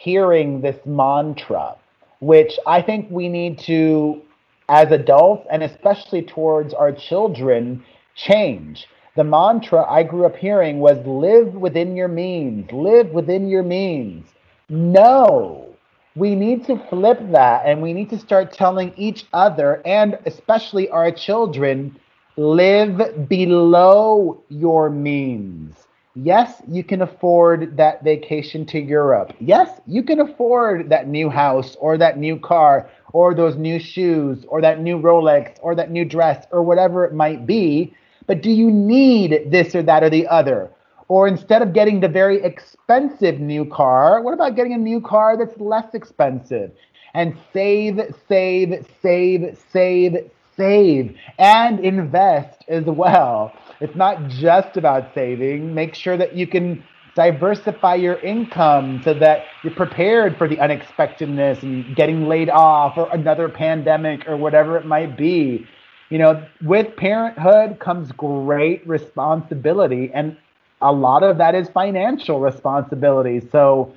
hearing 0.00 0.62
this 0.62 0.78
mantra, 0.86 1.76
which 2.20 2.58
I 2.66 2.80
think 2.80 3.10
we 3.10 3.28
need 3.28 3.58
to, 3.60 4.22
as 4.66 4.90
adults 4.92 5.46
and 5.50 5.62
especially 5.62 6.22
towards 6.22 6.72
our 6.72 6.90
children, 6.90 7.84
change. 8.14 8.86
The 9.16 9.24
mantra 9.24 9.84
I 9.90 10.04
grew 10.04 10.24
up 10.24 10.36
hearing 10.36 10.78
was 10.78 11.04
live 11.06 11.52
within 11.52 11.96
your 11.96 12.08
means, 12.08 12.72
live 12.72 13.10
within 13.10 13.46
your 13.50 13.62
means. 13.62 14.26
No, 14.70 15.68
we 16.16 16.34
need 16.34 16.64
to 16.64 16.82
flip 16.88 17.18
that 17.32 17.66
and 17.66 17.82
we 17.82 17.92
need 17.92 18.08
to 18.08 18.18
start 18.18 18.54
telling 18.54 18.94
each 18.96 19.26
other 19.34 19.82
and 19.84 20.18
especially 20.24 20.88
our 20.88 21.10
children 21.12 21.94
live 22.38 23.28
below 23.28 24.42
your 24.48 24.88
means. 24.88 25.74
Yes, 26.16 26.60
you 26.66 26.82
can 26.82 27.02
afford 27.02 27.76
that 27.76 28.02
vacation 28.02 28.66
to 28.66 28.80
Europe. 28.80 29.32
Yes, 29.38 29.80
you 29.86 30.02
can 30.02 30.18
afford 30.18 30.88
that 30.88 31.06
new 31.06 31.30
house 31.30 31.76
or 31.76 31.96
that 31.98 32.18
new 32.18 32.36
car 32.36 32.90
or 33.12 33.32
those 33.32 33.56
new 33.56 33.78
shoes 33.78 34.44
or 34.48 34.60
that 34.60 34.80
new 34.80 34.98
Rolex 34.98 35.56
or 35.62 35.76
that 35.76 35.92
new 35.92 36.04
dress 36.04 36.46
or 36.50 36.64
whatever 36.64 37.04
it 37.04 37.14
might 37.14 37.46
be. 37.46 37.94
But 38.26 38.42
do 38.42 38.50
you 38.50 38.72
need 38.72 39.52
this 39.52 39.74
or 39.74 39.82
that 39.84 40.02
or 40.02 40.10
the 40.10 40.26
other? 40.26 40.70
Or 41.06 41.28
instead 41.28 41.62
of 41.62 41.72
getting 41.72 42.00
the 42.00 42.08
very 42.08 42.42
expensive 42.42 43.38
new 43.38 43.64
car, 43.64 44.20
what 44.20 44.34
about 44.34 44.56
getting 44.56 44.74
a 44.74 44.78
new 44.78 45.00
car 45.00 45.36
that's 45.36 45.58
less 45.60 45.94
expensive? 45.94 46.72
And 47.14 47.36
save, 47.52 48.00
save, 48.28 48.86
save, 49.00 49.58
save, 49.72 50.30
save, 50.56 51.16
and 51.38 51.80
invest 51.80 52.64
as 52.68 52.84
well. 52.84 53.52
It's 53.80 53.96
not 53.96 54.28
just 54.28 54.76
about 54.76 55.14
saving. 55.14 55.74
Make 55.74 55.94
sure 55.94 56.16
that 56.16 56.34
you 56.34 56.46
can 56.46 56.84
diversify 57.14 57.96
your 57.96 58.18
income 58.20 59.00
so 59.04 59.12
that 59.14 59.44
you're 59.62 59.74
prepared 59.74 60.36
for 60.38 60.48
the 60.48 60.58
unexpectedness 60.60 61.62
and 61.62 61.96
getting 61.96 62.28
laid 62.28 62.48
off 62.48 62.96
or 62.96 63.10
another 63.12 63.48
pandemic 63.48 64.28
or 64.28 64.36
whatever 64.36 64.76
it 64.76 64.86
might 64.86 65.16
be. 65.16 65.66
You 66.08 66.18
know, 66.18 66.44
with 66.62 66.96
parenthood 66.96 67.78
comes 67.78 68.12
great 68.12 68.86
responsibility, 68.86 70.10
and 70.12 70.36
a 70.80 70.92
lot 70.92 71.22
of 71.22 71.38
that 71.38 71.54
is 71.54 71.68
financial 71.68 72.40
responsibility. 72.40 73.40
So 73.52 73.94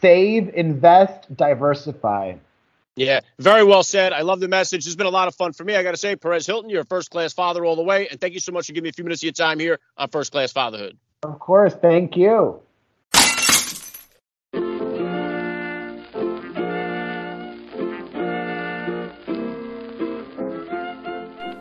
save, 0.00 0.50
invest, 0.54 1.34
diversify. 1.36 2.34
Yeah, 2.96 3.20
very 3.40 3.64
well 3.64 3.82
said. 3.82 4.12
I 4.12 4.22
love 4.22 4.38
the 4.40 4.48
message. 4.48 4.86
It's 4.86 4.94
been 4.94 5.06
a 5.06 5.10
lot 5.10 5.26
of 5.26 5.34
fun 5.34 5.52
for 5.52 5.64
me. 5.64 5.74
I 5.74 5.82
got 5.82 5.90
to 5.92 5.96
say, 5.96 6.14
Perez 6.14 6.46
Hilton, 6.46 6.70
you're 6.70 6.82
a 6.82 6.86
first 6.86 7.10
class 7.10 7.32
father 7.32 7.64
all 7.64 7.74
the 7.74 7.82
way. 7.82 8.08
And 8.08 8.20
thank 8.20 8.34
you 8.34 8.40
so 8.40 8.52
much 8.52 8.66
for 8.66 8.72
giving 8.72 8.84
me 8.84 8.90
a 8.90 8.92
few 8.92 9.04
minutes 9.04 9.20
of 9.22 9.24
your 9.24 9.32
time 9.32 9.58
here 9.58 9.80
on 9.96 10.08
First 10.10 10.30
Class 10.30 10.52
Fatherhood. 10.52 10.96
Of 11.24 11.38
course. 11.40 11.74
Thank 11.74 12.16
you. 12.16 12.60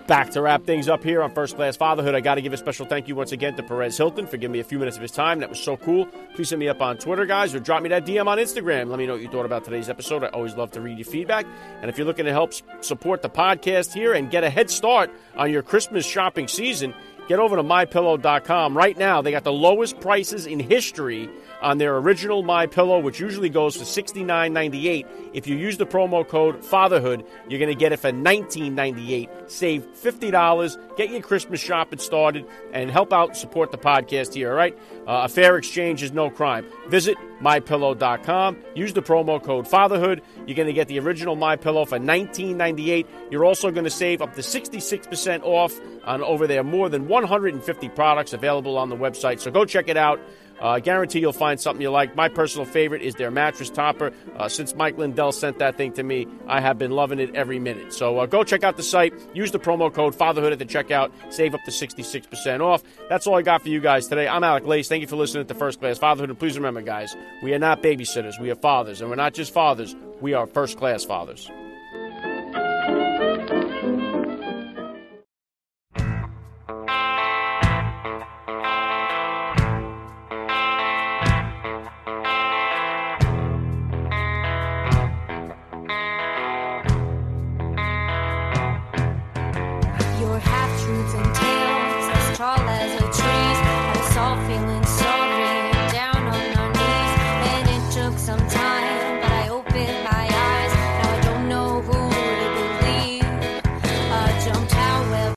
Back 0.08 0.32
to 0.32 0.42
wrap 0.42 0.66
things 0.66 0.90
up 0.90 1.02
here 1.02 1.24
on 1.24 1.34
First 1.34 1.56
Class 1.56 1.78
Fatherhood. 1.78 2.14
I 2.14 2.20
got 2.20 2.36
to 2.36 2.42
give 2.42 2.52
a 2.52 2.58
special 2.58 2.86
thank 2.86 3.08
you 3.08 3.16
once 3.16 3.32
again 3.32 3.56
to 3.56 3.64
Perez 3.64 3.98
Hilton 3.98 4.28
for 4.28 4.36
giving 4.36 4.52
me 4.52 4.60
a 4.60 4.64
few 4.64 4.78
minutes 4.78 4.98
of 4.98 5.02
his 5.02 5.12
time. 5.12 5.40
That 5.40 5.48
was 5.48 5.62
so 5.62 5.78
cool. 5.78 6.08
Please 6.36 6.50
hit 6.50 6.60
me 6.60 6.68
up 6.68 6.82
on 6.82 6.98
Twitter, 6.98 7.26
guys, 7.26 7.56
or 7.56 7.62
drop 7.62 7.82
me 7.82 7.88
that 7.88 8.06
DM 8.06 8.28
on 8.28 8.38
Instagram. 8.38 8.90
Let 8.90 9.00
me 9.00 9.06
know 9.08 9.14
what 9.14 9.22
you 9.22 9.30
thought 9.30 9.46
about 9.46 9.64
today's 9.64 9.88
episode. 9.88 10.26
I 10.26 10.28
always 10.28 10.56
love 10.56 10.72
to 10.72 10.82
read 10.82 10.98
your 10.98 11.06
feedback. 11.06 11.46
And 11.80 11.90
if 11.90 11.98
you're 11.98 12.06
looking 12.06 12.26
to 12.26 12.34
help 12.34 12.52
support 12.82 13.22
the 13.22 13.30
podcast 13.30 13.94
here 13.94 14.12
and 14.12 14.30
get 14.30 14.44
a 14.44 14.50
head 14.50 14.70
start 14.70 15.10
on 15.38 15.50
your 15.50 15.62
Christmas 15.62 16.06
shopping 16.06 16.50
season, 16.50 16.94
get 17.30 17.40
over 17.40 17.56
to 17.56 17.64
mypillow.com. 17.64 18.76
Right 18.76 18.98
now, 18.98 19.22
they 19.22 19.32
got 19.32 19.46
the 19.46 19.54
lowest 19.54 20.02
prices 20.02 20.48
in 20.48 20.60
history 20.60 21.30
on 21.64 21.78
their 21.78 21.98
original 21.98 22.44
My 22.44 22.68
Pillow, 22.68 23.00
which 23.00 23.20
usually 23.20 23.50
goes 23.50 23.76
for 23.76 23.84
$69.98. 23.86 25.08
If 25.34 25.48
you 25.48 25.56
use 25.56 25.78
the 25.78 25.86
promo 25.86 26.28
code 26.28 26.64
Fatherhood, 26.64 27.26
you're 27.48 27.60
going 27.60 27.72
to 27.72 27.76
get 27.76 27.92
it 27.92 27.98
for 27.98 28.12
$19.98. 28.12 29.50
Save 29.50 29.86
$50. 29.96 30.98
Get 30.98 31.10
your 31.10 31.22
Christmas 31.22 31.60
shopping 31.62 32.00
started 32.00 32.46
and 32.74 32.92
help 32.92 33.14
out 33.14 33.36
support 33.36 33.72
the 33.72 33.78
podcast 33.78 34.34
here. 34.34 34.52
All 34.52 34.56
right, 34.56 34.78
uh, 35.08 35.24
a 35.26 35.30
fair 35.30 35.58
exchange 35.58 36.02
is 36.02 36.12
no 36.12 36.30
crime. 36.30 36.66
Visit 36.88 37.18
mypillow.com. 37.42 38.58
Use 38.74 38.94
the 38.94 39.02
promo 39.02 39.44
code 39.44 39.68
Fatherhood. 39.68 40.22
You're 40.48 40.56
going 40.56 40.68
to 40.68 40.74
get 40.74 40.88
the 40.88 41.00
original 41.00 41.36
My 41.36 41.56
Pillow 41.56 41.86
for 41.86 42.00
$19.98. 42.00 43.06
You're 43.30 43.46
also 43.46 43.70
going 43.72 43.84
to 43.84 43.90
save 43.90 44.22
up 44.22 44.34
to 44.36 44.42
66% 44.42 45.44
off 45.44 45.80
on 46.06 46.24
over 46.24 46.48
there 46.48 46.64
more 46.64 46.90
than 46.90 47.08
150 47.08 47.90
products 47.90 48.34
available 48.34 48.78
on 48.78 48.90
the 48.90 48.96
website. 48.96 49.40
So 49.40 49.52
go 49.52 49.66
check 49.66 49.90
it 49.90 49.98
out. 49.98 50.20
Uh, 50.62 50.68
I 50.68 50.80
guarantee 50.80 51.20
you'll 51.20 51.34
find 51.34 51.60
something 51.60 51.82
you 51.82 51.90
like. 51.90 52.16
My 52.16 52.30
personal 52.30 52.66
favorite 52.66 53.02
is 53.02 53.16
their 53.16 53.32
mattress 53.32 53.70
topper. 53.70 54.14
Uh, 54.38 54.48
since 54.48 54.76
Mike 54.76 54.98
Lindell 54.98 55.32
sent 55.32 55.60
that 55.60 55.76
thing 55.76 55.92
to 55.94 56.04
me, 56.04 56.28
I 56.48 56.62
have 56.62 56.78
been 56.78 56.92
loving 56.92 57.20
it 57.20 57.36
every 57.36 57.60
minute. 57.60 57.94
So 57.94 58.20
uh, 58.20 58.26
go 58.28 58.44
check 58.44 58.64
out 58.64 58.78
the 58.78 58.84
site. 58.84 59.14
Use 59.34 59.52
the 59.52 59.60
promo 59.60 59.94
code 59.94 60.16
Fatherhood 60.16 60.54
at 60.54 60.60
the 60.60 60.66
checkout. 60.66 61.12
Save 61.34 61.54
up 61.56 61.62
to 61.66 61.72
66% 61.72 62.62
off. 62.62 62.84
That's 63.10 63.28
all 63.28 63.36
I 63.36 63.42
got 63.42 63.62
for 63.62 63.70
you 63.70 63.82
guys 63.82 64.08
today. 64.08 64.28
I'm 64.28 64.44
Alec 64.44 64.66
Lace. 64.66 64.88
Thank 64.94 65.02
you 65.02 65.08
for 65.08 65.16
listening 65.16 65.44
to 65.44 65.52
the 65.52 65.60
First 65.60 65.80
Class 65.80 65.98
Fatherhood. 65.98 66.38
Please 66.38 66.56
remember, 66.56 66.84
guys, 66.84 67.16
we 67.42 67.52
are 67.56 67.58
not 67.58 67.82
babysitters. 67.82 68.40
We 68.40 68.52
are 68.52 68.56
fathers. 68.56 69.02
And 69.02 69.10
we're 69.10 69.16
not 69.16 69.34
just 69.34 69.52
fathers, 69.52 69.96
we 70.22 70.36
are 70.36 70.46
first 70.46 70.78
class 70.78 71.04
fathers. 71.04 71.50